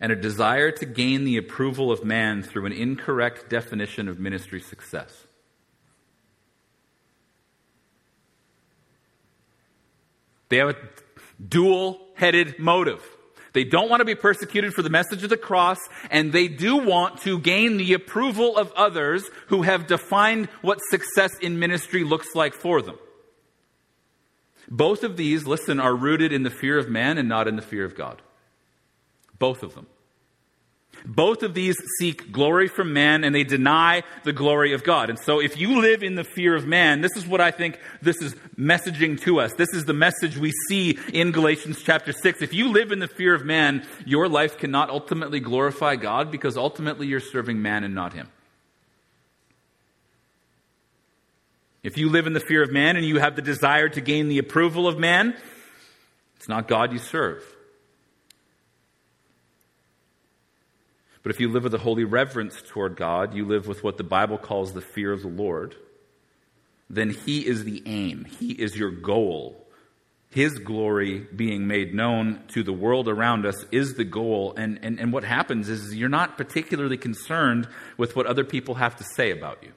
and 0.00 0.10
a 0.10 0.16
desire 0.16 0.70
to 0.70 0.86
gain 0.86 1.24
the 1.24 1.36
approval 1.36 1.92
of 1.92 2.04
man 2.04 2.42
through 2.42 2.66
an 2.66 2.72
incorrect 2.72 3.50
definition 3.50 4.08
of 4.08 4.18
ministry 4.18 4.60
success. 4.60 5.26
They 10.48 10.56
have 10.56 10.70
a 10.70 10.76
dual 11.46 12.00
headed 12.14 12.58
motive. 12.58 13.04
They 13.52 13.64
don't 13.64 13.90
want 13.90 14.00
to 14.00 14.04
be 14.04 14.14
persecuted 14.14 14.74
for 14.74 14.82
the 14.82 14.90
message 14.90 15.22
of 15.24 15.30
the 15.30 15.36
cross, 15.36 15.78
and 16.10 16.32
they 16.32 16.48
do 16.48 16.76
want 16.76 17.20
to 17.22 17.38
gain 17.38 17.76
the 17.76 17.94
approval 17.94 18.56
of 18.56 18.72
others 18.72 19.28
who 19.48 19.62
have 19.62 19.86
defined 19.86 20.46
what 20.62 20.78
success 20.90 21.36
in 21.40 21.58
ministry 21.58 22.04
looks 22.04 22.34
like 22.34 22.54
for 22.54 22.80
them. 22.80 22.96
Both 24.68 25.02
of 25.02 25.16
these, 25.16 25.46
listen, 25.46 25.80
are 25.80 25.94
rooted 25.94 26.32
in 26.32 26.44
the 26.44 26.50
fear 26.50 26.78
of 26.78 26.88
man 26.88 27.18
and 27.18 27.28
not 27.28 27.48
in 27.48 27.56
the 27.56 27.62
fear 27.62 27.84
of 27.84 27.96
God. 27.96 28.22
Both 29.40 29.64
of 29.64 29.74
them. 29.74 29.88
Both 31.06 31.42
of 31.42 31.54
these 31.54 31.76
seek 31.98 32.30
glory 32.30 32.68
from 32.68 32.92
man 32.92 33.24
and 33.24 33.34
they 33.34 33.42
deny 33.42 34.02
the 34.22 34.34
glory 34.34 34.74
of 34.74 34.84
God. 34.84 35.08
And 35.08 35.18
so 35.18 35.40
if 35.40 35.58
you 35.58 35.80
live 35.80 36.02
in 36.02 36.14
the 36.14 36.24
fear 36.24 36.54
of 36.54 36.66
man, 36.66 37.00
this 37.00 37.16
is 37.16 37.26
what 37.26 37.40
I 37.40 37.50
think 37.50 37.80
this 38.02 38.20
is 38.20 38.34
messaging 38.58 39.18
to 39.22 39.40
us. 39.40 39.52
This 39.54 39.70
is 39.72 39.86
the 39.86 39.94
message 39.94 40.36
we 40.36 40.52
see 40.68 40.98
in 41.12 41.32
Galatians 41.32 41.82
chapter 41.82 42.12
6. 42.12 42.42
If 42.42 42.52
you 42.52 42.68
live 42.68 42.92
in 42.92 42.98
the 42.98 43.08
fear 43.08 43.34
of 43.34 43.46
man, 43.46 43.86
your 44.04 44.28
life 44.28 44.58
cannot 44.58 44.90
ultimately 44.90 45.40
glorify 45.40 45.96
God 45.96 46.30
because 46.30 46.58
ultimately 46.58 47.06
you're 47.06 47.20
serving 47.20 47.62
man 47.62 47.82
and 47.82 47.94
not 47.94 48.12
him. 48.12 48.28
If 51.82 51.96
you 51.96 52.10
live 52.10 52.26
in 52.26 52.34
the 52.34 52.40
fear 52.40 52.62
of 52.62 52.70
man 52.70 52.96
and 52.96 53.06
you 53.06 53.20
have 53.20 53.36
the 53.36 53.42
desire 53.42 53.88
to 53.88 54.02
gain 54.02 54.28
the 54.28 54.36
approval 54.36 54.86
of 54.86 54.98
man, 54.98 55.34
it's 56.36 56.48
not 56.48 56.68
God 56.68 56.92
you 56.92 56.98
serve. 56.98 57.49
But 61.22 61.32
if 61.32 61.40
you 61.40 61.50
live 61.50 61.64
with 61.64 61.74
a 61.74 61.78
holy 61.78 62.04
reverence 62.04 62.62
toward 62.62 62.96
God, 62.96 63.34
you 63.34 63.44
live 63.44 63.66
with 63.66 63.84
what 63.84 63.98
the 63.98 64.04
Bible 64.04 64.38
calls 64.38 64.72
the 64.72 64.80
fear 64.80 65.12
of 65.12 65.22
the 65.22 65.28
Lord, 65.28 65.74
then 66.88 67.10
He 67.10 67.46
is 67.46 67.64
the 67.64 67.82
aim, 67.86 68.24
He 68.24 68.52
is 68.52 68.76
your 68.76 68.90
goal. 68.90 69.66
His 70.30 70.60
glory 70.60 71.26
being 71.34 71.66
made 71.66 71.92
known 71.92 72.44
to 72.48 72.62
the 72.62 72.72
world 72.72 73.08
around 73.08 73.44
us 73.44 73.64
is 73.72 73.94
the 73.94 74.04
goal. 74.04 74.54
And, 74.56 74.78
and, 74.80 75.00
and 75.00 75.12
what 75.12 75.24
happens 75.24 75.68
is 75.68 75.96
you're 75.96 76.08
not 76.08 76.38
particularly 76.38 76.96
concerned 76.96 77.66
with 77.96 78.14
what 78.14 78.26
other 78.26 78.44
people 78.44 78.76
have 78.76 78.94
to 78.96 79.04
say 79.04 79.32
about 79.32 79.60
you 79.64 79.72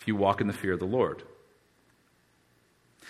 if 0.00 0.08
you 0.08 0.16
walk 0.16 0.40
in 0.40 0.46
the 0.46 0.54
fear 0.54 0.72
of 0.72 0.80
the 0.80 0.86
Lord. 0.86 1.22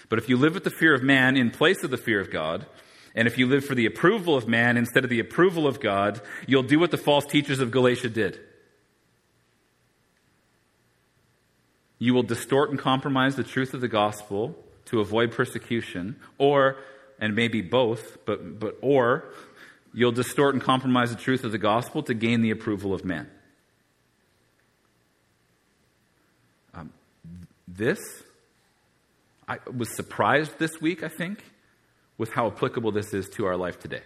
But 0.08 0.18
if 0.18 0.28
you 0.28 0.36
live 0.36 0.54
with 0.54 0.64
the 0.64 0.70
fear 0.70 0.92
of 0.92 1.04
man 1.04 1.36
in 1.36 1.52
place 1.52 1.84
of 1.84 1.92
the 1.92 1.96
fear 1.96 2.20
of 2.20 2.32
God, 2.32 2.66
and 3.14 3.26
if 3.26 3.38
you 3.38 3.46
live 3.46 3.64
for 3.64 3.74
the 3.74 3.86
approval 3.86 4.36
of 4.36 4.46
man 4.46 4.76
instead 4.76 5.04
of 5.04 5.10
the 5.10 5.20
approval 5.20 5.66
of 5.66 5.80
God, 5.80 6.20
you'll 6.46 6.62
do 6.62 6.78
what 6.78 6.90
the 6.90 6.96
false 6.96 7.24
teachers 7.26 7.60
of 7.60 7.70
Galatia 7.70 8.08
did. 8.08 8.38
You 11.98 12.14
will 12.14 12.22
distort 12.22 12.70
and 12.70 12.78
compromise 12.78 13.36
the 13.36 13.44
truth 13.44 13.74
of 13.74 13.80
the 13.80 13.88
gospel 13.88 14.56
to 14.86 15.00
avoid 15.00 15.32
persecution, 15.32 16.16
or, 16.38 16.76
and 17.20 17.36
maybe 17.36 17.60
both, 17.60 18.18
but, 18.24 18.58
but 18.58 18.76
or, 18.80 19.32
you'll 19.92 20.12
distort 20.12 20.54
and 20.54 20.62
compromise 20.62 21.10
the 21.10 21.20
truth 21.20 21.44
of 21.44 21.52
the 21.52 21.58
gospel 21.58 22.02
to 22.04 22.14
gain 22.14 22.42
the 22.42 22.50
approval 22.50 22.94
of 22.94 23.04
man. 23.04 23.28
Um, 26.74 26.92
this, 27.68 27.98
I 29.46 29.58
was 29.76 29.94
surprised 29.94 30.58
this 30.58 30.80
week, 30.80 31.02
I 31.02 31.08
think, 31.08 31.44
with 32.20 32.30
how 32.30 32.48
applicable 32.48 32.92
this 32.92 33.14
is 33.14 33.30
to 33.30 33.46
our 33.46 33.56
life 33.56 33.80
today. 33.80 34.02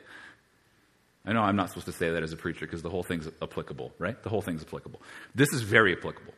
I 1.27 1.33
know 1.33 1.40
I'm 1.40 1.57
not 1.57 1.70
supposed 1.70 1.87
to 1.87 1.92
say 1.92 2.11
that 2.11 2.22
as 2.22 2.33
a 2.33 2.37
preacher 2.37 2.64
because 2.64 2.81
the 2.81 2.88
whole 2.88 3.03
thing's 3.03 3.29
applicable, 3.42 3.92
right? 3.98 4.22
The 4.22 4.29
whole 4.29 4.40
thing's 4.40 4.62
applicable. 4.62 5.03
This 5.35 5.53
is 5.53 5.62
very 5.62 5.96
applicable. 5.96 6.33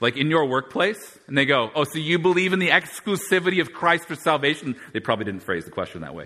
Like 0.00 0.16
in 0.16 0.30
your 0.30 0.46
workplace, 0.46 1.18
and 1.26 1.36
they 1.36 1.44
go, 1.44 1.70
Oh, 1.74 1.84
so 1.84 1.98
you 1.98 2.18
believe 2.18 2.54
in 2.54 2.58
the 2.58 2.70
exclusivity 2.70 3.60
of 3.60 3.70
Christ 3.70 4.06
for 4.06 4.14
salvation? 4.14 4.76
They 4.94 5.00
probably 5.00 5.26
didn't 5.26 5.42
phrase 5.42 5.66
the 5.66 5.70
question 5.70 6.00
that 6.00 6.14
way. 6.14 6.24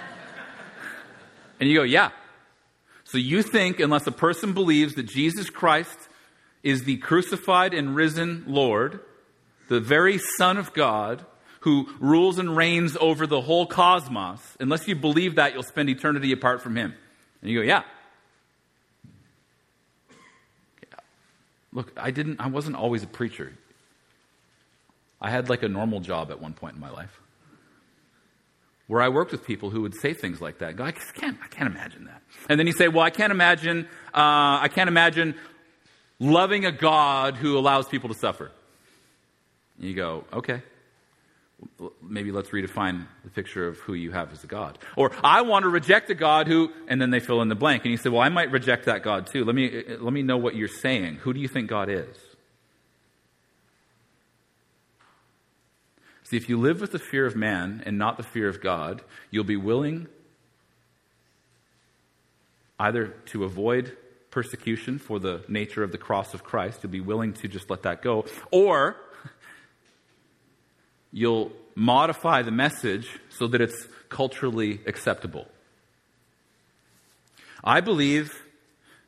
and 1.60 1.70
you 1.70 1.78
go, 1.78 1.82
Yeah. 1.82 2.10
So 3.04 3.16
you 3.16 3.42
think, 3.42 3.80
unless 3.80 4.06
a 4.06 4.12
person 4.12 4.52
believes 4.52 4.96
that 4.96 5.04
Jesus 5.04 5.48
Christ 5.48 5.96
is 6.62 6.84
the 6.84 6.98
crucified 6.98 7.72
and 7.72 7.96
risen 7.96 8.44
Lord, 8.46 9.00
the 9.68 9.80
very 9.80 10.18
Son 10.36 10.58
of 10.58 10.74
God, 10.74 11.24
who 11.60 11.88
rules 11.98 12.38
and 12.38 12.56
reigns 12.56 12.96
over 13.00 13.26
the 13.26 13.40
whole 13.40 13.66
cosmos, 13.66 14.40
unless 14.60 14.86
you 14.86 14.94
believe 14.94 15.36
that, 15.36 15.54
you'll 15.54 15.62
spend 15.62 15.88
eternity 15.88 16.32
apart 16.32 16.62
from 16.62 16.76
him. 16.76 16.94
And 17.40 17.50
you 17.50 17.60
go, 17.60 17.66
yeah. 17.66 17.82
Look, 21.72 21.92
I 21.96 22.10
didn't 22.10 22.40
I 22.40 22.46
wasn't 22.46 22.76
always 22.76 23.02
a 23.02 23.06
preacher. 23.06 23.52
I 25.20 25.30
had 25.30 25.48
like 25.48 25.62
a 25.62 25.68
normal 25.68 26.00
job 26.00 26.30
at 26.30 26.40
one 26.40 26.54
point 26.54 26.74
in 26.74 26.80
my 26.80 26.90
life. 26.90 27.20
Where 28.86 29.02
I 29.02 29.08
worked 29.08 29.32
with 29.32 29.44
people 29.44 29.70
who 29.70 29.82
would 29.82 29.94
say 29.94 30.14
things 30.14 30.40
like 30.40 30.58
that. 30.58 30.80
I 30.80 30.92
can't, 30.92 31.36
I 31.42 31.48
can't 31.48 31.68
imagine 31.68 32.04
that. 32.04 32.22
And 32.48 32.58
then 32.60 32.66
you 32.66 32.72
say, 32.72 32.86
well, 32.86 33.02
I 33.02 33.10
can't 33.10 33.32
imagine, 33.32 33.88
uh, 34.14 34.62
I 34.62 34.68
can't 34.72 34.88
imagine 34.88 35.34
loving 36.20 36.64
a 36.64 36.72
God 36.72 37.34
who 37.36 37.58
allows 37.58 37.88
people 37.88 38.08
to 38.10 38.14
suffer. 38.14 38.52
And 39.78 39.88
you 39.88 39.94
go, 39.94 40.24
okay 40.32 40.62
maybe 42.02 42.32
let's 42.32 42.50
redefine 42.50 43.06
the 43.24 43.30
picture 43.30 43.66
of 43.66 43.78
who 43.78 43.94
you 43.94 44.12
have 44.12 44.32
as 44.32 44.44
a 44.44 44.46
God. 44.46 44.78
Or 44.96 45.10
I 45.22 45.42
want 45.42 45.64
to 45.64 45.68
reject 45.68 46.10
a 46.10 46.14
God 46.14 46.46
who, 46.46 46.70
and 46.88 47.00
then 47.00 47.10
they 47.10 47.20
fill 47.20 47.42
in 47.42 47.48
the 47.48 47.54
blank. 47.54 47.84
And 47.84 47.92
you 47.92 47.96
say, 47.96 48.10
well, 48.10 48.20
I 48.20 48.28
might 48.28 48.50
reject 48.50 48.86
that 48.86 49.02
God 49.02 49.26
too. 49.26 49.44
Let 49.44 49.54
me, 49.54 49.82
let 49.98 50.12
me 50.12 50.22
know 50.22 50.36
what 50.36 50.54
you're 50.54 50.68
saying. 50.68 51.16
Who 51.16 51.32
do 51.32 51.40
you 51.40 51.48
think 51.48 51.68
God 51.68 51.88
is? 51.88 52.16
See, 56.24 56.36
if 56.36 56.48
you 56.48 56.58
live 56.58 56.80
with 56.80 56.92
the 56.92 56.98
fear 56.98 57.24
of 57.24 57.36
man 57.36 57.82
and 57.86 57.98
not 57.98 58.16
the 58.16 58.24
fear 58.24 58.48
of 58.48 58.60
God, 58.60 59.02
you'll 59.30 59.44
be 59.44 59.56
willing 59.56 60.08
either 62.78 63.08
to 63.26 63.44
avoid 63.44 63.96
persecution 64.30 64.98
for 64.98 65.18
the 65.18 65.42
nature 65.48 65.82
of 65.82 65.92
the 65.92 65.98
cross 65.98 66.34
of 66.34 66.44
Christ, 66.44 66.80
you'll 66.82 66.92
be 66.92 67.00
willing 67.00 67.32
to 67.32 67.48
just 67.48 67.70
let 67.70 67.84
that 67.84 68.02
go, 68.02 68.26
or 68.50 68.96
you'll 71.16 71.50
modify 71.74 72.42
the 72.42 72.50
message 72.50 73.08
so 73.30 73.46
that 73.46 73.62
it's 73.62 73.88
culturally 74.10 74.80
acceptable. 74.86 75.46
I 77.64 77.80
believe 77.80 78.30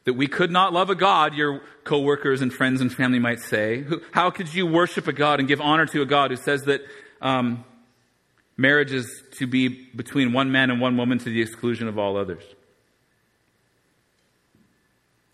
That 0.09 0.15
we 0.15 0.27
could 0.27 0.51
not 0.51 0.73
love 0.73 0.89
a 0.89 0.95
God, 0.95 1.35
your 1.35 1.61
coworkers 1.85 2.41
and 2.41 2.51
friends 2.51 2.81
and 2.81 2.91
family 2.91 3.19
might 3.19 3.41
say. 3.41 3.85
How 4.11 4.31
could 4.31 4.55
you 4.55 4.67
worship 4.67 5.07
a 5.07 5.13
God 5.13 5.39
and 5.39 5.47
give 5.47 5.61
honor 5.61 5.85
to 5.85 6.01
a 6.01 6.07
God 6.07 6.31
who 6.31 6.39
says 6.39 6.63
that 6.63 6.81
um, 7.21 7.63
marriage 8.57 8.91
is 8.91 9.23
to 9.33 9.47
be 9.47 9.69
between 9.69 10.33
one 10.33 10.51
man 10.51 10.71
and 10.71 10.81
one 10.81 10.97
woman 10.97 11.19
to 11.19 11.25
the 11.25 11.43
exclusion 11.43 11.89
of 11.89 11.99
all 11.99 12.17
others? 12.17 12.43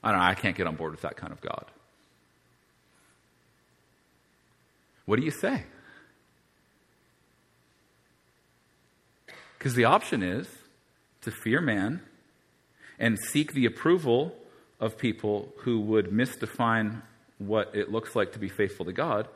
I 0.03 0.11
don't 0.11 0.19
know, 0.19 0.27
I 0.27 0.35
can't 0.35 0.57
get 0.57 0.67
on 0.67 0.75
board 0.75 0.91
with 0.91 1.03
that 1.03 1.17
kind 1.17 1.33
of 1.33 1.41
God. 1.41 1.67
What 5.07 5.21
do 5.21 5.25
you 5.25 5.31
say? 5.31 5.67
Because 9.65 9.77
the 9.77 9.87
option 9.87 10.23
is 10.23 10.47
to 11.23 11.31
fear 11.31 11.63
man 11.63 12.03
and 12.99 13.19
seek 13.19 13.55
the 13.55 13.65
approval 13.65 14.37
of 14.79 14.99
people 14.99 15.55
who 15.61 15.81
would 15.81 16.11
misdefine 16.11 17.01
what 17.39 17.75
it 17.75 17.91
looks 17.91 18.15
like 18.15 18.33
to 18.33 18.39
be 18.39 18.51
faithful 18.51 18.85
to 18.85 18.93
God 18.93 19.27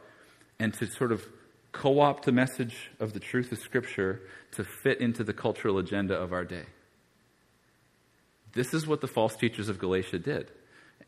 and 0.58 0.74
to 0.74 0.86
sort 0.86 1.12
of 1.12 1.26
co 1.72 2.00
opt 2.00 2.26
the 2.26 2.32
message 2.32 2.90
of 3.00 3.14
the 3.14 3.20
truth 3.20 3.52
of 3.52 3.58
Scripture 3.58 4.20
to 4.52 4.64
fit 4.64 5.00
into 5.00 5.24
the 5.24 5.32
cultural 5.32 5.78
agenda 5.78 6.14
of 6.14 6.34
our 6.34 6.44
day. 6.44 6.66
This 8.52 8.74
is 8.74 8.86
what 8.86 9.00
the 9.00 9.08
false 9.08 9.34
teachers 9.34 9.70
of 9.70 9.78
Galatia 9.78 10.18
did. 10.18 10.50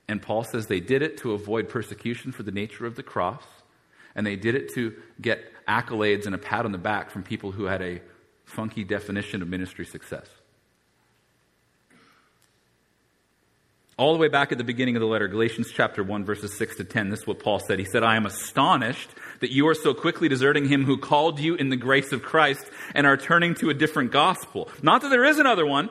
And 0.09 0.23
Paul 0.23 0.45
says 0.45 0.67
they 0.67 0.81
did 0.81 1.03
it 1.03 1.19
to 1.19 1.33
avoid 1.33 1.69
persecution 1.69 2.33
for 2.33 2.43
the 2.43 2.53
nature 2.53 2.87
of 2.87 2.97
the 2.97 3.03
cross, 3.03 3.45
and 4.15 4.27
they 4.27 4.37
did 4.37 4.55
it 4.55 4.73
to 4.77 4.95
get 5.21 5.45
accolades 5.69 6.25
and 6.25 6.35
a 6.35 6.39
pat 6.39 6.65
on 6.65 6.73
the 6.73 6.79
back 6.79 7.11
from 7.11 7.23
people 7.23 7.53
who 7.53 7.67
had 7.67 7.83
a 7.83 8.01
funky 8.51 8.85
definition 8.85 9.43
of 9.43 9.49
ministry 9.49 9.87
success. 9.87 10.27
all 14.01 14.15
the 14.15 14.19
way 14.19 14.29
back 14.29 14.51
at 14.51 14.57
the 14.57 14.65
beginning 14.65 14.97
of 14.97 15.01
the 15.01 15.07
letter, 15.07 15.29
Galatians 15.29 15.71
chapter 15.75 16.03
1, 16.03 16.25
verses 16.25 16.57
6 16.57 16.77
to 16.77 16.85
10, 16.85 17.11
this 17.11 17.21
is 17.21 17.27
what 17.27 17.39
Paul 17.39 17.61
said. 17.61 17.79
He 17.79 17.85
said, 17.85 18.03
I 18.03 18.17
am 18.17 18.25
astonished 18.25 19.11
that 19.41 19.53
you 19.53 19.69
are 19.69 19.75
so 19.75 19.93
quickly 19.93 20.27
deserting 20.27 20.67
him 20.67 20.87
who 20.87 20.97
called 20.97 21.39
you 21.39 21.55
in 21.55 21.69
the 21.69 21.77
grace 21.77 22.11
of 22.11 22.23
Christ 22.23 22.65
and 22.95 23.07
are 23.07 23.19
turning 23.19 23.55
to 23.57 23.69
a 23.69 23.75
different 23.75 24.11
gospel. 24.11 24.71
Not 24.83 25.03
that 25.03 25.11
there 25.11 25.27
is 25.27 25.39
another 25.39 25.67
one, 25.67 25.91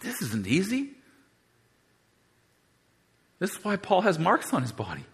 This 0.00 0.22
isn't 0.22 0.46
easy. 0.46 0.90
This 3.38 3.52
is 3.52 3.64
why 3.64 3.76
Paul 3.76 4.02
has 4.02 4.18
marks 4.18 4.52
on 4.52 4.62
his 4.62 4.72
body. 4.72 5.04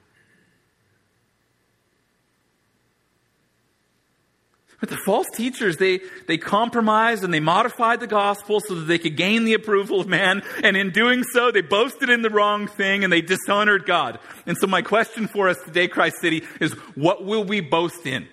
But 4.81 4.91
the 4.91 4.99
false 5.07 5.27
teachers, 5.35 5.79
they, 5.79 6.01
they 6.27 6.37
compromised 6.37 7.25
and 7.25 7.33
they 7.33 7.41
modified 7.41 7.99
the 7.99 8.07
gospel 8.07 8.61
so 8.61 8.75
that 8.75 8.85
they 8.85 8.99
could 8.99 9.17
gain 9.17 9.45
the 9.45 9.55
approval 9.55 10.01
of 10.01 10.07
man. 10.07 10.43
And 10.63 10.77
in 10.77 10.91
doing 10.91 11.23
so, 11.33 11.51
they 11.51 11.63
boasted 11.63 12.11
in 12.11 12.21
the 12.21 12.29
wrong 12.31 12.67
thing 12.67 13.03
and 13.03 13.13
they 13.13 13.23
dishonored 13.23 13.87
God. 13.87 14.19
And 14.45 14.57
so 14.59 14.67
my 14.67 14.83
question 14.83 15.29
for 15.29 15.49
us 15.49 15.57
today, 15.65 15.89
Christ 15.89 16.17
City, 16.21 16.45
is 16.61 16.73
what 16.95 17.25
will 17.25 17.43
we 17.43 17.61
boast 17.61 18.07
in? 18.07 18.29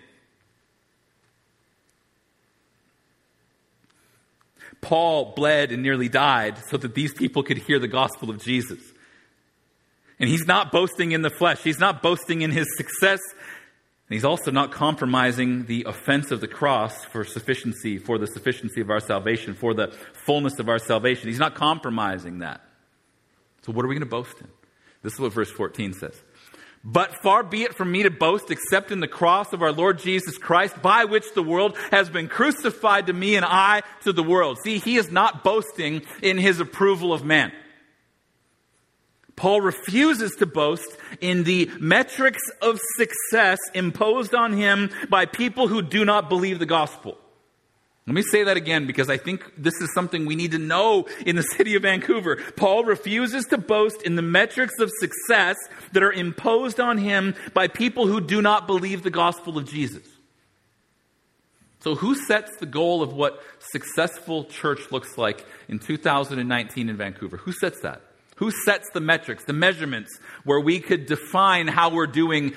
Paul 4.84 5.34
bled 5.36 5.72
and 5.72 5.82
nearly 5.82 6.10
died 6.10 6.60
so 6.69 6.78
that 6.78 6.93
these 6.93 7.13
people 7.13 7.41
could 7.41 7.58
hear 7.58 7.80
the 7.80 7.88
gospel 7.88 8.30
of 8.30 8.43
Jesus. 8.43 8.80
And 10.19 10.30
he's 10.30 10.46
not 10.46 10.72
boasting 10.72 11.12
in 11.12 11.24
the 11.24 11.32
flesh. 11.32 11.63
He's 11.63 11.80
not 11.80 12.04
boasting 12.04 12.41
in 12.43 12.52
his 12.52 12.67
success 12.78 13.19
and 14.13 14.15
he's 14.15 14.26
also 14.26 14.52
not 14.52 14.72
compromising 14.72 15.65
the 15.65 15.86
offense 15.88 16.30
of 16.32 16.41
the 16.41 16.48
cross 16.48 17.06
for 17.06 17.24
sufficiency, 17.24 17.98
for 17.98 18.17
the 18.17 18.28
sufficiency 18.28 18.82
of 18.82 18.89
our 18.89 19.00
salvation, 19.00 19.54
for 19.54 19.74
the 19.74 19.96
fullness 20.26 20.60
of 20.60 20.67
our 20.67 20.78
salvation. 20.78 21.30
He's 21.30 21.39
not 21.39 21.56
compromising 21.56 22.39
that. 22.39 22.62
So 23.62 23.72
what 23.72 23.86
are 23.86 23.88
we 23.88 23.96
going 23.96 24.08
to 24.08 24.10
boast 24.10 24.39
in? 24.41 24.48
This 25.04 25.13
is 25.13 25.19
what 25.19 25.32
verse 25.32 25.50
14 25.50 25.93
says. 25.93 26.22
But 26.84 27.22
far 27.22 27.43
be 27.43 27.63
it 27.63 27.76
from 27.76 27.91
me 27.91 28.04
to 28.04 28.10
boast 28.12 28.52
except 28.52 28.91
in 28.91 29.00
the 29.00 29.08
cross 29.08 29.54
of 29.54 29.62
our 29.62 29.72
Lord 29.72 30.00
Jesus 30.00 30.38
Christ, 30.38 30.82
by 30.82 31.06
which 31.06 31.34
the 31.34 31.43
world 31.43 31.78
has 31.91 32.10
been 32.10 32.28
crucified 32.28 33.08
to 33.08 33.13
me 33.13 33.36
and 33.36 33.46
I 33.46 33.84
to 34.02 34.12
the 34.12 34.24
world. 34.24 34.58
See, 34.63 34.80
he 34.80 34.98
is 34.98 35.10
not 35.10 35.46
boasting 35.46 36.02
in 36.22 36.38
his 36.38 36.60
approval 36.60 37.13
of 37.13 37.24
man. 37.24 37.54
Paul 39.38 39.62
refuses 39.62 40.36
to 40.36 40.46
boast 40.46 40.98
in 41.22 41.43
the 41.43 41.72
metrics 41.80 42.43
of 42.62 42.80
success 42.98 43.60
imposed 43.74 44.36
on 44.36 44.54
him 44.54 44.91
by 45.10 45.26
people 45.26 45.67
who 45.67 45.82
do 45.82 46.06
not 46.06 46.30
believe 46.30 46.60
the 46.60 46.65
gospel. 46.65 47.17
Let 48.05 48.15
me 48.15 48.21
say 48.21 48.43
that 48.43 48.57
again 48.57 48.85
because 48.85 49.09
I 49.09 49.15
think 49.15 49.49
this 49.57 49.75
is 49.79 49.93
something 49.93 50.25
we 50.25 50.35
need 50.35 50.51
to 50.51 50.57
know 50.57 51.07
in 51.25 51.37
the 51.37 51.43
city 51.43 51.75
of 51.75 51.83
Vancouver. 51.83 52.35
Paul 52.57 52.83
refuses 52.83 53.45
to 53.45 53.57
boast 53.57 54.01
in 54.01 54.15
the 54.15 54.21
metrics 54.21 54.73
of 54.79 54.91
success 54.99 55.55
that 55.93 56.03
are 56.03 56.11
imposed 56.11 56.81
on 56.81 56.97
him 56.97 57.33
by 57.53 57.69
people 57.69 58.07
who 58.07 58.19
do 58.19 58.41
not 58.41 58.67
believe 58.67 59.03
the 59.03 59.09
gospel 59.09 59.57
of 59.57 59.69
Jesus. 59.69 60.03
So, 61.79 61.95
who 61.95 62.15
sets 62.15 62.51
the 62.59 62.65
goal 62.65 63.01
of 63.01 63.13
what 63.13 63.41
successful 63.71 64.45
church 64.45 64.91
looks 64.91 65.17
like 65.17 65.45
in 65.67 65.79
2019 65.79 66.89
in 66.89 66.97
Vancouver? 66.97 67.37
Who 67.37 67.51
sets 67.51 67.81
that? 67.81 68.01
Who 68.37 68.51
sets 68.65 68.89
the 68.93 69.01
metrics, 69.01 69.43
the 69.45 69.53
measurements, 69.53 70.17
where 70.43 70.59
we 70.59 70.79
could 70.79 71.05
define 71.05 71.67
how 71.67 71.89
we're 71.89 72.07
doing 72.07 72.53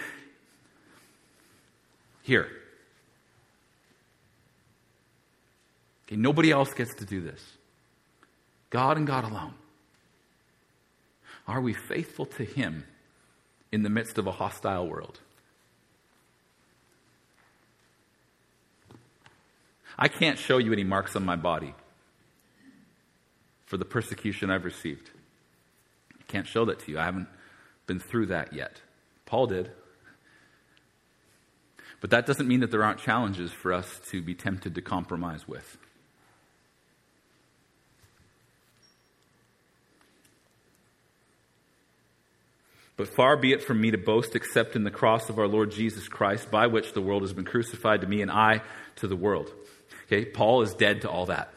here? 2.23 2.49
Okay, 6.07 6.17
nobody 6.17 6.51
else 6.51 6.73
gets 6.73 6.95
to 6.95 7.05
do 7.05 7.21
this. 7.21 7.43
God 8.71 8.97
and 8.97 9.07
God 9.07 9.25
alone. 9.25 9.55
Are 11.49 11.61
we 11.61 11.73
faithful 11.73 12.27
to 12.27 12.45
Him 12.45 12.85
in 13.73 13.83
the 13.83 13.91
midst 13.91 14.19
of 14.19 14.27
a 14.27 14.33
hostile 14.33 14.89
world? 14.89 15.21
I 19.99 20.09
can't 20.09 20.39
show 20.39 20.59
you 20.59 20.73
any 20.73 20.85
marks 20.85 21.17
on 21.17 21.25
my 21.25 21.37
body 21.37 21.75
for 23.65 23.77
the 23.77 23.85
persecution 23.85 24.51
I've 24.51 24.65
received. 24.65 25.11
I 26.21 26.23
Can't 26.29 26.47
show 26.47 26.65
that 26.67 26.81
to 26.81 26.93
you. 26.93 26.99
I 26.99 27.05
haven't 27.05 27.29
been 27.87 27.99
through 27.99 28.27
that 28.27 28.53
yet. 28.53 28.81
Paul 29.25 29.47
did. 29.47 29.71
But 32.01 32.11
that 32.11 32.27
doesn't 32.27 32.47
mean 32.47 32.61
that 32.61 32.71
there 32.71 32.85
aren't 32.85 33.01
challenges 33.01 33.51
for 33.51 33.73
us 33.73 34.01
to 34.11 34.21
be 34.21 34.35
tempted 34.35 34.75
to 34.75 34.83
compromise 34.83 35.49
with. 35.49 35.79
But 42.97 43.09
far 43.09 43.37
be 43.37 43.53
it 43.53 43.63
from 43.63 43.81
me 43.81 43.91
to 43.91 43.99
boast 43.99 44.35
except 44.35 44.75
in 44.75 44.85
the 44.85 44.91
cross 44.91 45.29
of 45.29 45.39
our 45.39 45.49
Lord 45.49 45.71
Jesus 45.71 46.09
Christ, 46.09 46.51
by 46.51 46.67
which 46.67 46.93
the 46.93 47.03
world 47.03 47.23
has 47.23 47.33
been 47.33 47.45
crucified 47.45 48.01
to 48.01 48.07
me 48.07 48.23
and 48.23 48.31
I 48.31 48.63
to 48.97 49.07
the 49.07 49.17
world. 49.17 49.53
Okay, 50.07 50.25
Paul 50.25 50.63
is 50.63 50.75
dead 50.75 51.03
to 51.03 51.11
all 51.11 51.27
that 51.27 51.53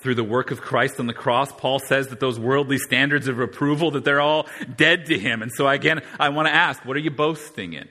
through 0.00 0.14
the 0.14 0.24
work 0.24 0.50
of 0.50 0.60
Christ 0.60 1.00
on 1.00 1.06
the 1.06 1.12
cross, 1.12 1.52
Paul 1.52 1.78
says 1.78 2.08
that 2.08 2.20
those 2.20 2.38
worldly 2.38 2.78
standards 2.78 3.28
of 3.28 3.40
approval, 3.40 3.92
that 3.92 4.04
they're 4.04 4.20
all 4.20 4.46
dead 4.76 5.06
to 5.06 5.18
him. 5.18 5.42
And 5.42 5.52
so 5.52 5.68
again, 5.68 6.02
I 6.18 6.28
want 6.30 6.48
to 6.48 6.54
ask, 6.54 6.84
what 6.84 6.96
are 6.96 7.00
you 7.00 7.10
boasting 7.10 7.72
in? 7.72 7.88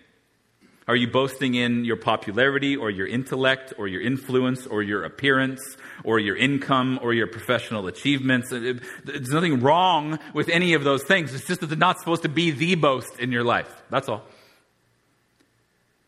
Are 0.87 0.95
you 0.95 1.09
boasting 1.09 1.55
in 1.55 1.83
your 1.83 1.97
popularity 1.97 2.77
or 2.77 2.89
your 2.89 3.07
intellect 3.07 3.73
or 3.77 3.89
your 3.89 4.01
influence 4.01 4.65
or 4.65 4.81
your 4.81 5.03
appearance 5.03 5.59
or 6.05 6.17
your 6.17 6.37
income 6.37 6.97
or 7.01 7.13
your 7.13 7.27
professional 7.27 7.87
achievements? 7.87 8.53
Uh, 8.53 8.75
there's 9.03 9.29
nothing 9.29 9.59
wrong 9.59 10.17
with 10.33 10.47
any 10.47 10.73
of 10.75 10.85
those 10.85 11.03
things. 11.03 11.33
It's 11.33 11.45
just 11.45 11.59
that 11.59 11.67
they're 11.67 11.77
not 11.77 11.99
supposed 11.99 12.21
to 12.21 12.29
be 12.29 12.51
the 12.51 12.75
boast 12.75 13.19
in 13.19 13.33
your 13.33 13.43
life. 13.43 13.69
That's 13.89 14.07
all. 14.07 14.23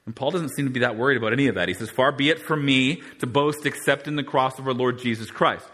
And 0.06 0.16
Paul 0.16 0.32
doesn't 0.32 0.56
seem 0.56 0.66
to 0.66 0.72
be 0.72 0.80
that 0.80 0.96
worried 0.96 1.18
about 1.18 1.34
any 1.34 1.48
of 1.48 1.56
that. 1.56 1.68
He 1.68 1.74
says, 1.74 1.90
Far 1.90 2.14
be 2.14 2.30
it 2.30 2.40
from 2.40 2.64
me 2.64 3.04
to 3.20 3.28
boast 3.28 3.66
except 3.66 4.08
in 4.08 4.16
the 4.16 4.24
cross 4.24 4.58
of 4.60 4.66
our 4.66 4.74
Lord 4.74 4.98
Jesus 4.98 5.30
Christ. 5.30 5.68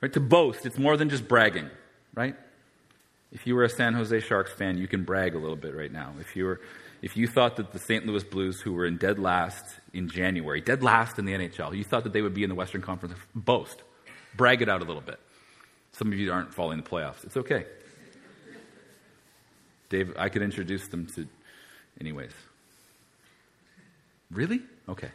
Right? 0.00 0.12
To 0.14 0.20
boast, 0.20 0.64
it's 0.64 0.78
more 0.78 0.96
than 0.96 1.10
just 1.10 1.28
bragging, 1.28 1.68
right? 2.14 2.34
If 3.34 3.46
you 3.46 3.54
were 3.54 3.64
a 3.64 3.68
San 3.68 3.92
Jose 3.94 4.18
Sharks 4.20 4.52
fan, 4.52 4.78
you 4.78 4.88
can 4.88 5.04
brag 5.04 5.34
a 5.34 5.38
little 5.38 5.56
bit 5.56 5.74
right 5.74 5.92
now. 5.92 6.14
If 6.20 6.36
you 6.36 6.46
were 6.46 6.60
if 7.04 7.18
you 7.18 7.26
thought 7.26 7.56
that 7.56 7.70
the 7.72 7.78
St. 7.78 8.06
Louis 8.06 8.24
Blues, 8.24 8.62
who 8.62 8.72
were 8.72 8.86
in 8.86 8.96
dead 8.96 9.18
last 9.18 9.62
in 9.92 10.08
January, 10.08 10.62
dead 10.62 10.82
last 10.82 11.18
in 11.18 11.26
the 11.26 11.34
NHL, 11.34 11.76
you 11.76 11.84
thought 11.84 12.04
that 12.04 12.14
they 12.14 12.22
would 12.22 12.32
be 12.32 12.44
in 12.44 12.48
the 12.48 12.54
Western 12.54 12.80
Conference, 12.80 13.14
boast, 13.34 13.82
brag 14.34 14.62
it 14.62 14.70
out 14.70 14.80
a 14.80 14.86
little 14.86 15.02
bit. 15.02 15.20
Some 15.92 16.10
of 16.10 16.18
you 16.18 16.32
aren't 16.32 16.54
following 16.54 16.78
the 16.78 16.88
playoffs. 16.88 17.22
It's 17.22 17.36
okay. 17.36 17.66
Dave, 19.90 20.14
I 20.18 20.30
could 20.30 20.40
introduce 20.40 20.88
them 20.88 21.06
to, 21.14 21.28
anyways. 22.00 22.32
Really? 24.30 24.62
Okay. 24.88 25.10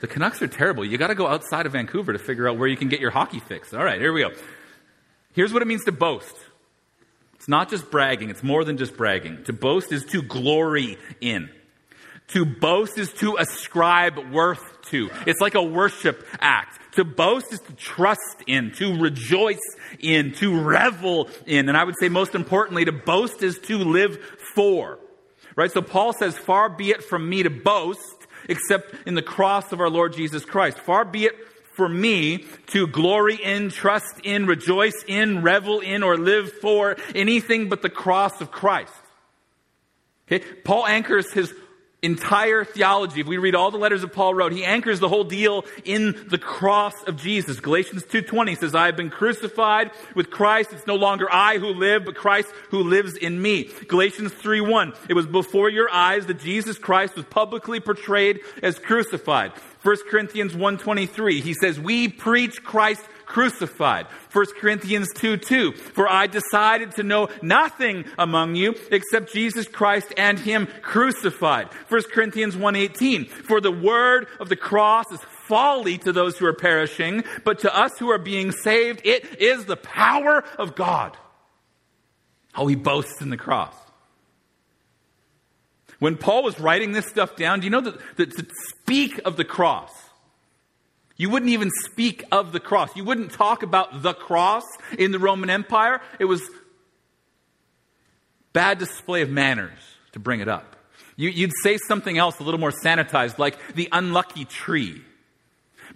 The 0.00 0.06
Canucks 0.06 0.40
are 0.42 0.46
terrible. 0.46 0.84
You 0.84 0.96
got 0.96 1.08
to 1.08 1.16
go 1.16 1.26
outside 1.26 1.66
of 1.66 1.72
Vancouver 1.72 2.12
to 2.12 2.20
figure 2.20 2.48
out 2.48 2.56
where 2.56 2.68
you 2.68 2.76
can 2.76 2.88
get 2.88 3.00
your 3.00 3.10
hockey 3.10 3.40
fix. 3.40 3.74
All 3.74 3.82
right, 3.82 4.00
here 4.00 4.12
we 4.12 4.20
go. 4.20 4.30
Here's 5.32 5.52
what 5.52 5.60
it 5.60 5.66
means 5.66 5.84
to 5.86 5.92
boast. 5.92 6.36
It's 7.36 7.48
not 7.48 7.70
just 7.70 7.90
bragging, 7.90 8.30
it's 8.30 8.42
more 8.42 8.64
than 8.64 8.76
just 8.76 8.96
bragging. 8.96 9.44
To 9.44 9.52
boast 9.52 9.92
is 9.92 10.04
to 10.06 10.22
glory 10.22 10.98
in. 11.20 11.48
To 12.28 12.44
boast 12.44 12.98
is 12.98 13.12
to 13.14 13.36
ascribe 13.36 14.18
worth 14.32 14.82
to. 14.90 15.10
It's 15.26 15.40
like 15.40 15.54
a 15.54 15.62
worship 15.62 16.26
act. 16.40 16.94
To 16.96 17.04
boast 17.04 17.52
is 17.52 17.60
to 17.60 17.72
trust 17.74 18.42
in, 18.46 18.72
to 18.72 18.98
rejoice 18.98 19.60
in, 20.00 20.32
to 20.34 20.60
revel 20.60 21.28
in. 21.46 21.68
And 21.68 21.76
I 21.76 21.84
would 21.84 21.94
say 22.00 22.08
most 22.08 22.34
importantly, 22.34 22.84
to 22.86 22.92
boast 22.92 23.42
is 23.42 23.58
to 23.60 23.78
live 23.78 24.18
for. 24.54 24.98
Right? 25.54 25.70
So 25.70 25.82
Paul 25.82 26.12
says, 26.14 26.36
far 26.36 26.68
be 26.68 26.90
it 26.90 27.04
from 27.04 27.28
me 27.28 27.42
to 27.42 27.50
boast 27.50 28.26
except 28.48 28.94
in 29.06 29.14
the 29.14 29.22
cross 29.22 29.72
of 29.72 29.80
our 29.80 29.90
Lord 29.90 30.12
Jesus 30.12 30.44
Christ. 30.44 30.78
Far 30.78 31.04
be 31.04 31.26
it 31.26 31.34
for 31.76 31.88
me 31.88 32.44
to 32.68 32.86
glory 32.86 33.36
in, 33.36 33.68
trust 33.68 34.20
in, 34.24 34.46
rejoice 34.46 35.04
in, 35.06 35.42
revel 35.42 35.80
in, 35.80 36.02
or 36.02 36.16
live 36.16 36.50
for 36.52 36.96
anything 37.14 37.68
but 37.68 37.82
the 37.82 37.90
cross 37.90 38.40
of 38.40 38.50
Christ. 38.50 38.92
Okay? 40.26 40.44
Paul 40.64 40.86
anchors 40.86 41.30
his 41.32 41.52
entire 42.02 42.64
theology, 42.64 43.20
if 43.20 43.26
we 43.26 43.36
read 43.36 43.54
all 43.54 43.70
the 43.70 43.78
letters 43.78 44.02
that 44.02 44.12
Paul 44.12 44.34
wrote, 44.34 44.52
he 44.52 44.64
anchors 44.64 45.00
the 45.00 45.08
whole 45.08 45.24
deal 45.24 45.64
in 45.84 46.26
the 46.28 46.38
cross 46.38 46.94
of 47.06 47.16
Jesus. 47.16 47.58
Galatians 47.60 48.04
2.20 48.04 48.58
says, 48.58 48.74
I 48.74 48.86
have 48.86 48.96
been 48.96 49.10
crucified 49.10 49.90
with 50.14 50.30
Christ. 50.30 50.72
It's 50.72 50.86
no 50.86 50.94
longer 50.94 51.26
I 51.30 51.58
who 51.58 51.68
live, 51.68 52.04
but 52.04 52.14
Christ 52.14 52.48
who 52.70 52.82
lives 52.82 53.16
in 53.16 53.40
me. 53.40 53.70
Galatians 53.88 54.32
3.1, 54.32 54.96
it 55.08 55.14
was 55.14 55.26
before 55.26 55.68
your 55.68 55.90
eyes 55.90 56.26
that 56.26 56.38
Jesus 56.38 56.78
Christ 56.78 57.16
was 57.16 57.24
publicly 57.24 57.80
portrayed 57.80 58.40
as 58.62 58.78
crucified. 58.78 59.52
1 59.86 59.96
Corinthians 60.10 60.52
1.23, 60.52 61.40
he 61.42 61.54
says, 61.54 61.78
we 61.78 62.08
preach 62.08 62.64
Christ 62.64 63.02
crucified. 63.24 64.06
1 64.32 64.46
Corinthians 64.60 65.06
2 65.14 65.36
2. 65.36 65.72
For 65.74 66.10
I 66.10 66.26
decided 66.26 66.90
to 66.96 67.04
know 67.04 67.28
nothing 67.40 68.04
among 68.18 68.56
you 68.56 68.74
except 68.90 69.32
Jesus 69.32 69.68
Christ 69.68 70.12
and 70.16 70.40
Him 70.40 70.66
crucified. 70.82 71.68
1 71.88 72.02
Corinthians 72.12 72.56
1 72.56 72.74
18. 72.74 73.26
For 73.26 73.60
the 73.60 73.70
word 73.70 74.26
of 74.40 74.48
the 74.48 74.56
cross 74.56 75.04
is 75.12 75.20
folly 75.46 75.98
to 75.98 76.12
those 76.12 76.36
who 76.36 76.46
are 76.46 76.52
perishing, 76.52 77.22
but 77.44 77.60
to 77.60 77.76
us 77.76 77.96
who 78.00 78.10
are 78.10 78.18
being 78.18 78.50
saved, 78.50 79.02
it 79.04 79.40
is 79.40 79.66
the 79.66 79.76
power 79.76 80.42
of 80.58 80.74
God. 80.74 81.16
How 82.52 82.66
he 82.66 82.74
boasts 82.74 83.22
in 83.22 83.30
the 83.30 83.36
cross. 83.36 83.85
When 85.98 86.16
Paul 86.16 86.42
was 86.42 86.60
writing 86.60 86.92
this 86.92 87.06
stuff 87.06 87.36
down, 87.36 87.60
do 87.60 87.64
you 87.64 87.70
know 87.70 87.80
that, 87.80 88.16
that 88.16 88.36
to 88.36 88.46
speak 88.68 89.20
of 89.24 89.36
the 89.36 89.44
cross 89.44 89.90
you 91.16 91.30
wouldn't 91.30 91.50
even 91.50 91.70
speak 91.84 92.24
of 92.30 92.52
the 92.52 92.60
cross. 92.60 92.94
You 92.94 93.04
wouldn't 93.04 93.32
talk 93.32 93.62
about 93.62 94.02
the 94.02 94.12
cross 94.12 94.64
in 94.98 95.12
the 95.12 95.18
Roman 95.18 95.48
Empire. 95.48 96.00
It 96.18 96.26
was 96.26 96.42
bad 98.52 98.78
display 98.78 99.22
of 99.22 99.30
manners 99.30 99.78
to 100.12 100.18
bring 100.18 100.40
it 100.40 100.48
up. 100.48 100.76
You, 101.16 101.46
would 101.46 101.56
say 101.62 101.78
something 101.88 102.18
else 102.18 102.38
a 102.40 102.42
little 102.42 102.60
more 102.60 102.70
sanitized, 102.70 103.38
like 103.38 103.74
the 103.74 103.88
unlucky 103.90 104.44
tree 104.44 105.02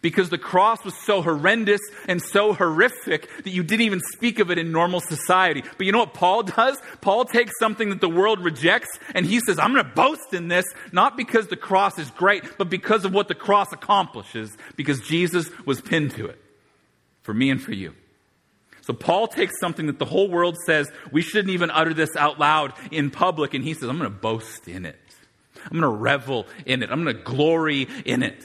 because 0.02 0.30
the 0.30 0.38
cross 0.38 0.84
was 0.84 0.94
so 1.04 1.22
horrendous 1.22 1.80
and 2.08 2.20
so 2.22 2.52
horrific 2.52 3.28
that 3.44 3.50
you 3.50 3.62
didn't 3.62 3.86
even 3.86 4.00
speak 4.12 4.38
of 4.38 4.50
it 4.50 4.58
in 4.58 4.72
normal 4.72 5.00
society. 5.00 5.62
But 5.76 5.86
you 5.86 5.92
know 5.92 6.00
what 6.00 6.14
Paul 6.14 6.42
does? 6.44 6.78
Paul 7.00 7.24
takes 7.24 7.58
something 7.58 7.90
that 7.90 8.00
the 8.00 8.08
world 8.08 8.42
rejects 8.42 8.98
and 9.14 9.26
he 9.26 9.40
says, 9.40 9.58
I'm 9.58 9.72
going 9.72 9.84
to 9.84 9.90
boast 9.90 10.32
in 10.32 10.48
this, 10.48 10.64
not 10.92 11.16
because 11.16 11.48
the 11.48 11.56
cross 11.56 11.98
is 11.98 12.10
great, 12.10 12.44
but 12.58 12.70
because 12.70 13.04
of 13.04 13.12
what 13.12 13.28
the 13.28 13.34
cross 13.34 13.72
accomplishes, 13.72 14.56
because 14.76 15.00
Jesus 15.00 15.50
was 15.66 15.80
pinned 15.80 16.12
to 16.12 16.26
it 16.26 16.42
for 17.22 17.34
me 17.34 17.50
and 17.50 17.62
for 17.62 17.72
you. 17.72 17.94
So 18.82 18.94
Paul 18.94 19.28
takes 19.28 19.60
something 19.60 19.86
that 19.86 19.98
the 19.98 20.04
whole 20.04 20.28
world 20.28 20.56
says 20.66 20.90
we 21.12 21.22
shouldn't 21.22 21.50
even 21.50 21.70
utter 21.70 21.94
this 21.94 22.16
out 22.16 22.40
loud 22.40 22.72
in 22.90 23.10
public, 23.10 23.54
and 23.54 23.62
he 23.62 23.74
says, 23.74 23.88
I'm 23.88 23.98
going 23.98 24.10
to 24.10 24.18
boast 24.18 24.66
in 24.66 24.86
it. 24.86 24.96
I'm 25.64 25.78
going 25.78 25.82
to 25.82 25.88
revel 25.88 26.46
in 26.64 26.82
it. 26.82 26.90
I'm 26.90 27.04
going 27.04 27.16
to 27.16 27.22
glory 27.22 27.86
in 28.04 28.22
it. 28.22 28.44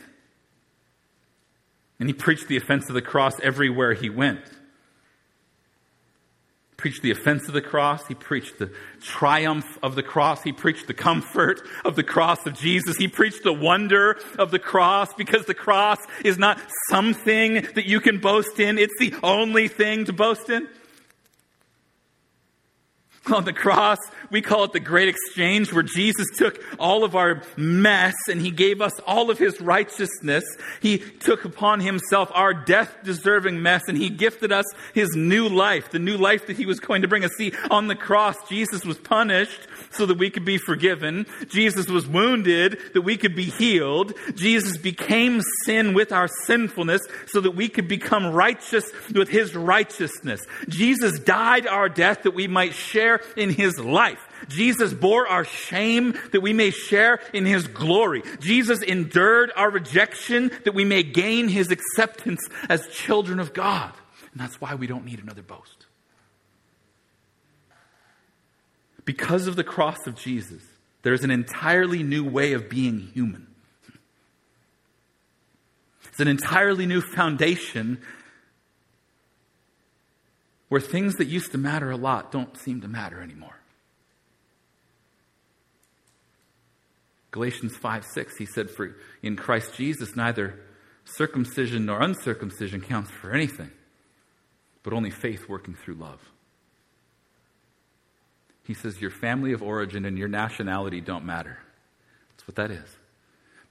And 2.00 2.10
he 2.10 2.14
preached 2.14 2.48
the 2.48 2.58
offense 2.58 2.90
of 2.90 2.96
the 2.96 3.02
cross 3.02 3.40
everywhere 3.42 3.94
he 3.94 4.10
went. 4.10 4.44
He 6.70 6.76
preached 6.78 7.02
the 7.02 7.12
offense 7.12 7.48
of 7.48 7.54
the 7.54 7.62
cross. 7.62 8.06
He 8.08 8.16
preached 8.16 8.60
the 8.60 8.72
triumph 9.02 9.78
of 9.82 9.96
the 9.96 10.04
cross. 10.04 10.44
He 10.44 10.52
preached 10.52 10.88
the 10.88 10.94
comfort 10.94 11.62
of 11.86 11.96
the 11.96 12.04
cross 12.04 12.46
of 12.46 12.54
Jesus. 12.54 12.98
He 12.98 13.08
preached 13.08 13.44
the 13.44 13.54
wonder 13.54 14.18
of 14.38 14.52
the 14.52 14.60
cross 14.60 15.14
because 15.14 15.46
the 15.46 15.54
cross 15.54 16.00
is 16.24 16.38
not 16.38 16.60
something 16.90 17.66
that 17.76 17.86
you 17.86 18.02
can 18.02 18.20
boast 18.20 18.60
in. 18.60 18.78
It's 18.78 19.00
the 19.00 19.16
only 19.24 19.70
thing 19.70 20.06
to 20.06 20.14
boast 20.14 20.50
in. 20.50 20.68
On 23.34 23.44
the 23.44 23.54
cross, 23.54 23.98
we 24.30 24.42
call 24.42 24.66
it 24.66 24.74
the 24.74 24.80
great 24.80 25.08
exchange 25.08 25.74
where 25.74 25.82
Jesus 25.82 26.28
took 26.38 26.62
all 26.78 27.04
of 27.04 27.16
our 27.16 27.42
mess 27.58 28.14
and 28.30 28.40
he 28.40 28.52
gave 28.52 28.82
us 28.82 28.92
all 29.08 29.32
of 29.32 29.40
his 29.40 29.60
righteousness. 29.60 30.44
He 30.80 31.00
took 31.00 31.44
upon 31.44 31.80
himself 31.80 32.32
our 32.36 32.54
death 32.54 32.96
deserving 33.04 33.64
mess 33.64 33.82
and 33.88 33.98
he 33.98 34.10
gifted 34.10 34.52
us 34.52 34.66
his 34.94 35.10
new 35.16 35.50
life, 35.50 35.90
the 35.90 35.98
new 35.98 36.18
life 36.18 36.46
that 36.46 36.58
he 36.58 36.68
was 36.68 36.80
going 36.80 37.02
to 37.02 37.08
bring 37.08 37.26
us. 37.26 37.32
See, 37.36 37.52
on 37.72 37.88
the 37.88 37.96
cross, 37.96 38.36
Jesus 38.48 38.86
was 38.86 39.00
punished 39.00 39.68
so 39.96 40.06
that 40.06 40.18
we 40.18 40.30
could 40.30 40.46
be 40.46 40.58
forgiven. 40.58 41.26
Jesus 41.50 41.88
was 41.88 42.08
wounded 42.08 42.80
that 42.94 43.02
we 43.02 43.18
could 43.18 43.36
be 43.36 43.46
healed. 43.46 44.14
Jesus 44.36 44.78
became 44.78 45.42
sin 45.66 45.94
with 45.94 46.12
our 46.12 46.28
sinfulness 46.28 47.02
so 47.28 47.42
that 47.42 47.52
we 47.52 47.70
could 47.70 47.88
become 47.88 48.28
righteous 48.28 48.86
with 49.14 49.30
his 49.30 49.56
righteousness. 49.56 50.42
Jesus 50.68 51.20
died 51.20 51.68
our 51.68 51.90
death 51.90 52.24
that 52.24 52.36
we 52.36 52.48
might 52.48 52.74
share 52.74 53.22
in 53.36 53.50
his 53.50 53.80
life. 53.80 54.20
Jesus 54.48 54.94
bore 54.94 55.28
our 55.28 55.46
shame 55.46 56.18
that 56.32 56.42
we 56.42 56.54
may 56.54 56.70
share 56.70 57.20
in 57.34 57.46
his 57.46 57.68
glory. 57.68 58.22
Jesus 58.40 58.82
endured 58.82 59.52
our 59.56 59.70
rejection 59.70 60.52
that 60.66 60.74
we 60.74 60.86
may 60.86 61.04
gain 61.04 61.48
his 61.48 61.72
acceptance 61.72 62.48
as 62.70 62.88
children 62.90 63.40
of 63.40 63.54
God. 63.54 63.94
And 64.32 64.42
that's 64.42 64.60
why 64.60 64.76
we 64.76 64.88
don't 64.88 65.06
need 65.06 65.22
another 65.22 65.42
boast. 65.42 65.85
Because 69.06 69.48
of 69.48 69.56
the 69.56 69.64
cross 69.64 70.08
of 70.08 70.16
Jesus, 70.16 70.64
there's 71.04 71.24
an 71.24 71.32
entirely 71.32 72.02
new 72.02 72.28
way 72.28 72.54
of 72.54 72.70
being 72.70 73.00
human. 73.14 73.48
It's 76.08 76.20
an 76.20 76.28
entirely 76.28 76.86
new 76.86 77.02
foundation 77.02 78.02
where 80.70 80.82
things 80.82 81.16
that 81.16 81.28
used 81.28 81.52
to 81.52 81.58
matter 81.58 81.92
a 81.92 81.98
lot 81.98 82.32
don't 82.32 82.58
seem 82.58 82.82
to 82.82 82.88
matter 82.88 83.22
anymore. 83.22 83.60
Galatians 87.32 87.76
5 87.76 88.06
6, 88.06 88.38
he 88.38 88.46
said, 88.46 88.70
For 88.72 88.96
in 89.22 89.36
Christ 89.36 89.76
Jesus, 89.76 90.16
neither 90.16 90.58
circumcision 91.04 91.86
nor 91.86 92.02
uncircumcision 92.02 92.82
counts 92.82 93.12
for 93.12 93.32
anything, 93.34 93.72
but 94.84 94.94
only 94.94 95.12
faith 95.12 95.48
working 95.50 95.76
through 95.76 95.96
love. 95.96 96.22
He 98.66 98.74
says, 98.74 99.00
Your 99.00 99.12
family 99.12 99.54
of 99.54 99.64
origin 99.64 100.06
and 100.06 100.18
your 100.18 100.28
nationality 100.28 101.00
don't 101.00 101.26
matter. 101.26 101.60
That's 102.32 102.48
what 102.48 102.56
that 102.56 102.72
is. 102.72 102.90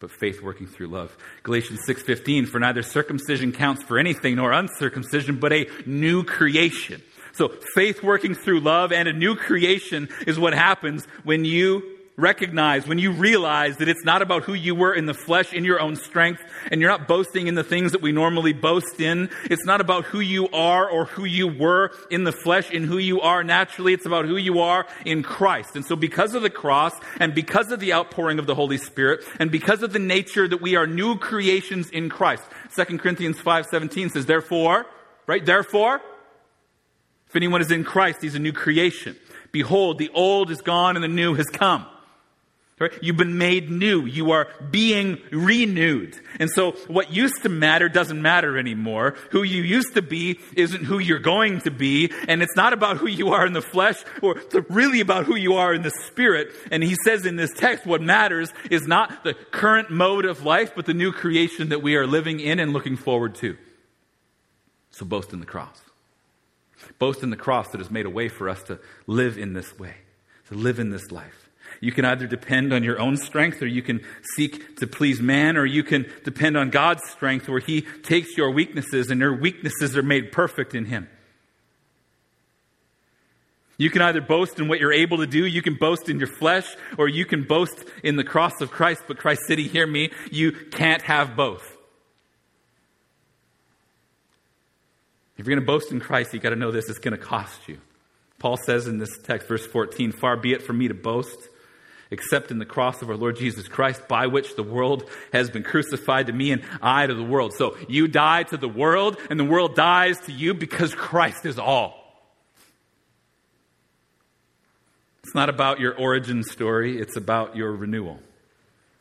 But 0.00 0.10
faith 0.10 0.42
working 0.42 0.66
through 0.66 0.88
love. 0.88 1.16
Galatians 1.42 1.80
6:15 1.86 2.46
for 2.46 2.58
neither 2.58 2.82
circumcision 2.82 3.52
counts 3.52 3.82
for 3.82 3.98
anything 3.98 4.36
nor 4.36 4.52
uncircumcision 4.52 5.38
but 5.38 5.52
a 5.52 5.66
new 5.86 6.24
creation. 6.24 7.02
So 7.32 7.48
faith 7.74 8.02
working 8.02 8.34
through 8.34 8.60
love 8.60 8.92
and 8.92 9.08
a 9.08 9.12
new 9.12 9.34
creation 9.34 10.08
is 10.26 10.38
what 10.38 10.54
happens 10.54 11.06
when 11.24 11.44
you 11.44 11.93
recognize, 12.16 12.86
when 12.86 12.98
you 12.98 13.10
realize 13.10 13.78
that 13.78 13.88
it's 13.88 14.04
not 14.04 14.22
about 14.22 14.44
who 14.44 14.54
you 14.54 14.74
were 14.74 14.94
in 14.94 15.06
the 15.06 15.14
flesh, 15.14 15.52
in 15.52 15.64
your 15.64 15.80
own 15.80 15.96
strength, 15.96 16.40
and 16.70 16.80
you're 16.80 16.90
not 16.90 17.08
boasting 17.08 17.48
in 17.48 17.56
the 17.56 17.64
things 17.64 17.92
that 17.92 18.02
we 18.02 18.12
normally 18.12 18.52
boast 18.52 19.00
in. 19.00 19.28
It's 19.44 19.64
not 19.64 19.80
about 19.80 20.04
who 20.04 20.20
you 20.20 20.48
are 20.50 20.88
or 20.88 21.06
who 21.06 21.24
you 21.24 21.48
were 21.48 21.90
in 22.10 22.22
the 22.22 22.32
flesh, 22.32 22.70
in 22.70 22.84
who 22.84 22.98
you 22.98 23.20
are 23.20 23.42
naturally. 23.42 23.92
It's 23.94 24.06
about 24.06 24.26
who 24.26 24.36
you 24.36 24.60
are 24.60 24.86
in 25.04 25.24
Christ. 25.24 25.74
And 25.74 25.84
so 25.84 25.96
because 25.96 26.34
of 26.34 26.42
the 26.42 26.50
cross, 26.50 26.94
and 27.18 27.34
because 27.34 27.72
of 27.72 27.80
the 27.80 27.92
outpouring 27.92 28.38
of 28.38 28.46
the 28.46 28.54
Holy 28.54 28.78
Spirit, 28.78 29.24
and 29.40 29.50
because 29.50 29.82
of 29.82 29.92
the 29.92 29.98
nature 29.98 30.46
that 30.46 30.62
we 30.62 30.76
are 30.76 30.86
new 30.86 31.18
creations 31.18 31.90
in 31.90 32.08
Christ, 32.10 32.44
2 32.76 32.98
Corinthians 32.98 33.38
5.17 33.38 34.12
says, 34.12 34.26
therefore, 34.26 34.86
right, 35.26 35.44
therefore, 35.44 36.00
if 37.26 37.34
anyone 37.34 37.60
is 37.60 37.72
in 37.72 37.82
Christ, 37.82 38.22
he's 38.22 38.36
a 38.36 38.38
new 38.38 38.52
creation. 38.52 39.16
Behold, 39.50 39.98
the 39.98 40.10
old 40.14 40.52
is 40.52 40.62
gone 40.62 40.96
and 40.96 41.02
the 41.02 41.08
new 41.08 41.34
has 41.34 41.46
come. 41.46 41.86
Right? 42.80 42.92
You've 43.00 43.16
been 43.16 43.38
made 43.38 43.70
new. 43.70 44.04
You 44.04 44.32
are 44.32 44.48
being 44.70 45.18
renewed. 45.30 46.18
And 46.40 46.50
so 46.50 46.72
what 46.88 47.12
used 47.12 47.42
to 47.42 47.48
matter 47.48 47.88
doesn't 47.88 48.20
matter 48.20 48.58
anymore. 48.58 49.14
Who 49.30 49.44
you 49.44 49.62
used 49.62 49.94
to 49.94 50.02
be 50.02 50.40
isn't 50.56 50.84
who 50.84 50.98
you're 50.98 51.20
going 51.20 51.60
to 51.60 51.70
be. 51.70 52.10
And 52.26 52.42
it's 52.42 52.56
not 52.56 52.72
about 52.72 52.96
who 52.96 53.06
you 53.06 53.28
are 53.28 53.46
in 53.46 53.52
the 53.52 53.62
flesh 53.62 54.02
or 54.22 54.40
really 54.68 54.98
about 54.98 55.24
who 55.24 55.36
you 55.36 55.54
are 55.54 55.72
in 55.72 55.82
the 55.82 55.92
spirit. 56.08 56.48
And 56.72 56.82
he 56.82 56.96
says 57.04 57.24
in 57.26 57.36
this 57.36 57.52
text, 57.56 57.86
what 57.86 58.02
matters 58.02 58.50
is 58.68 58.88
not 58.88 59.22
the 59.22 59.34
current 59.34 59.90
mode 59.90 60.24
of 60.24 60.44
life, 60.44 60.72
but 60.74 60.84
the 60.84 60.94
new 60.94 61.12
creation 61.12 61.68
that 61.68 61.80
we 61.80 61.94
are 61.94 62.08
living 62.08 62.40
in 62.40 62.58
and 62.58 62.72
looking 62.72 62.96
forward 62.96 63.36
to. 63.36 63.56
So 64.90 65.06
boast 65.06 65.32
in 65.32 65.38
the 65.38 65.46
cross. 65.46 65.80
Boast 66.98 67.22
in 67.22 67.30
the 67.30 67.36
cross 67.36 67.68
that 67.68 67.78
has 67.78 67.90
made 67.90 68.06
a 68.06 68.10
way 68.10 68.28
for 68.28 68.48
us 68.48 68.62
to 68.64 68.80
live 69.06 69.38
in 69.38 69.52
this 69.52 69.78
way, 69.78 69.94
to 70.48 70.54
live 70.54 70.80
in 70.80 70.90
this 70.90 71.12
life. 71.12 71.43
You 71.84 71.92
can 71.92 72.06
either 72.06 72.26
depend 72.26 72.72
on 72.72 72.82
your 72.82 72.98
own 72.98 73.18
strength 73.18 73.60
or 73.60 73.66
you 73.66 73.82
can 73.82 74.02
seek 74.36 74.78
to 74.78 74.86
please 74.86 75.20
man 75.20 75.58
or 75.58 75.66
you 75.66 75.84
can 75.84 76.10
depend 76.24 76.56
on 76.56 76.70
God's 76.70 77.02
strength 77.10 77.46
where 77.46 77.60
He 77.60 77.82
takes 77.82 78.38
your 78.38 78.50
weaknesses 78.50 79.10
and 79.10 79.20
your 79.20 79.36
weaknesses 79.36 79.94
are 79.94 80.02
made 80.02 80.32
perfect 80.32 80.74
in 80.74 80.86
Him. 80.86 81.10
You 83.76 83.90
can 83.90 84.00
either 84.00 84.22
boast 84.22 84.58
in 84.58 84.66
what 84.66 84.80
you're 84.80 84.94
able 84.94 85.18
to 85.18 85.26
do, 85.26 85.44
you 85.44 85.60
can 85.60 85.74
boast 85.74 86.08
in 86.08 86.18
your 86.18 86.28
flesh, 86.28 86.74
or 86.96 87.06
you 87.06 87.26
can 87.26 87.42
boast 87.42 87.84
in 88.02 88.16
the 88.16 88.24
cross 88.24 88.62
of 88.62 88.70
Christ. 88.70 89.02
But 89.06 89.18
Christ 89.18 89.42
City, 89.46 89.68
hear 89.68 89.86
me, 89.86 90.10
you 90.30 90.52
can't 90.52 91.02
have 91.02 91.36
both. 91.36 91.76
If 95.36 95.46
you're 95.46 95.54
going 95.54 95.60
to 95.60 95.66
boast 95.66 95.92
in 95.92 96.00
Christ, 96.00 96.32
you've 96.32 96.42
got 96.42 96.50
to 96.50 96.56
know 96.56 96.70
this, 96.70 96.88
it's 96.88 96.98
going 96.98 97.18
to 97.18 97.22
cost 97.22 97.68
you. 97.68 97.78
Paul 98.38 98.56
says 98.56 98.86
in 98.86 98.98
this 98.98 99.18
text, 99.22 99.48
verse 99.48 99.66
14, 99.66 100.12
Far 100.12 100.38
be 100.38 100.54
it 100.54 100.62
from 100.62 100.78
me 100.78 100.88
to 100.88 100.94
boast 100.94 101.50
except 102.14 102.50
in 102.50 102.58
the 102.58 102.64
cross 102.64 103.02
of 103.02 103.10
our 103.10 103.16
Lord 103.16 103.36
Jesus 103.36 103.68
Christ, 103.68 104.08
by 104.08 104.28
which 104.28 104.56
the 104.56 104.62
world 104.62 105.10
has 105.32 105.50
been 105.50 105.62
crucified 105.62 106.28
to 106.28 106.32
me 106.32 106.52
and 106.52 106.62
I 106.80 107.06
to 107.06 107.14
the 107.14 107.22
world. 107.22 107.52
So 107.52 107.76
you 107.88 108.08
die 108.08 108.44
to 108.44 108.56
the 108.56 108.68
world, 108.68 109.18
and 109.28 109.38
the 109.38 109.44
world 109.44 109.74
dies 109.74 110.18
to 110.20 110.32
you 110.32 110.54
because 110.54 110.94
Christ 110.94 111.44
is 111.44 111.58
all. 111.58 112.00
It's 115.24 115.34
not 115.34 115.48
about 115.48 115.80
your 115.80 115.94
origin 115.94 116.42
story, 116.42 116.98
it's 116.98 117.16
about 117.16 117.56
your 117.56 117.72
renewal. 117.72 118.20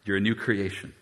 You're 0.06 0.18
a 0.18 0.22
new 0.22 0.36
creation. 0.36 0.94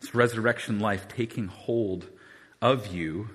It's 0.00 0.14
resurrection 0.14 0.78
life 0.78 1.08
taking 1.08 1.46
hold 1.46 2.06
of 2.60 2.94
you 2.94 3.30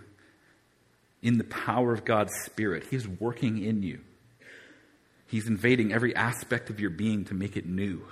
in 1.22 1.38
the 1.38 1.44
power 1.44 1.94
of 1.94 2.06
God's 2.06 2.34
Spirit. 2.46 2.86
He's 2.90 3.08
working 3.08 3.64
in 3.64 3.84
you. 3.84 4.00
He's 5.34 5.48
invading 5.48 5.92
every 5.92 6.16
aspect 6.16 6.70
of 6.70 6.80
your 6.80 6.92
being 6.92 7.26
to 7.26 7.34
make 7.34 7.58
it 7.58 7.66
new. 7.66 8.04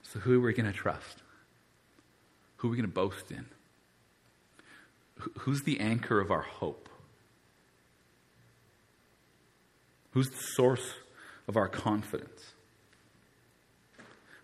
So, 0.00 0.18
who 0.18 0.42
are 0.42 0.46
we 0.46 0.54
going 0.54 0.64
to 0.64 0.72
trust? 0.72 1.18
Who 2.56 2.68
are 2.68 2.70
we 2.70 2.78
going 2.78 2.88
to 2.88 2.94
boast 2.94 3.30
in? 3.30 3.44
Who's 5.40 5.60
the 5.64 5.78
anchor 5.78 6.18
of 6.18 6.30
our 6.30 6.40
hope? 6.40 6.88
Who's 10.12 10.30
the 10.30 10.42
source 10.54 10.94
of 11.46 11.58
our 11.58 11.68
confidence? 11.68 12.54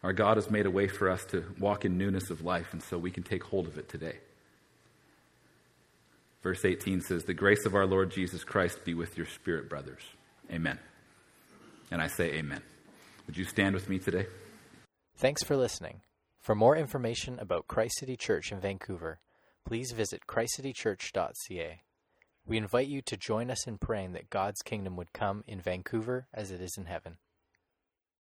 Our 0.02 0.12
God 0.12 0.36
has 0.36 0.50
made 0.50 0.66
a 0.66 0.70
way 0.70 0.88
for 0.88 1.08
us 1.08 1.24
to 1.30 1.42
walk 1.58 1.86
in 1.86 1.96
newness 1.96 2.28
of 2.28 2.42
life, 2.42 2.74
and 2.74 2.82
so 2.82 2.98
we 2.98 3.10
can 3.10 3.22
take 3.22 3.44
hold 3.44 3.66
of 3.66 3.78
it 3.78 3.88
today. 3.88 4.18
Verse 6.42 6.66
18 6.66 7.00
says, 7.00 7.24
The 7.24 7.32
grace 7.32 7.64
of 7.64 7.74
our 7.74 7.86
Lord 7.86 8.10
Jesus 8.10 8.44
Christ 8.44 8.84
be 8.84 8.92
with 8.92 9.16
your 9.16 9.26
spirit, 9.26 9.70
brothers. 9.70 10.02
Amen. 10.50 10.78
And 11.90 12.00
I 12.00 12.06
say 12.06 12.32
amen. 12.34 12.62
Would 13.26 13.36
you 13.36 13.44
stand 13.44 13.74
with 13.74 13.88
me 13.88 13.98
today? 13.98 14.26
Thanks 15.16 15.42
for 15.42 15.56
listening. 15.56 16.00
For 16.38 16.54
more 16.54 16.76
information 16.76 17.38
about 17.38 17.68
Christ 17.68 17.98
City 17.98 18.16
Church 18.16 18.52
in 18.52 18.60
Vancouver, 18.60 19.20
please 19.66 19.92
visit 19.92 20.22
christcitychurch.ca. 20.26 21.82
We 22.46 22.56
invite 22.56 22.88
you 22.88 23.02
to 23.02 23.16
join 23.16 23.50
us 23.50 23.66
in 23.66 23.76
praying 23.76 24.12
that 24.12 24.30
God's 24.30 24.62
kingdom 24.62 24.96
would 24.96 25.12
come 25.12 25.44
in 25.46 25.60
Vancouver 25.60 26.28
as 26.32 26.50
it 26.50 26.62
is 26.62 26.76
in 26.78 26.86
heaven. 26.86 27.18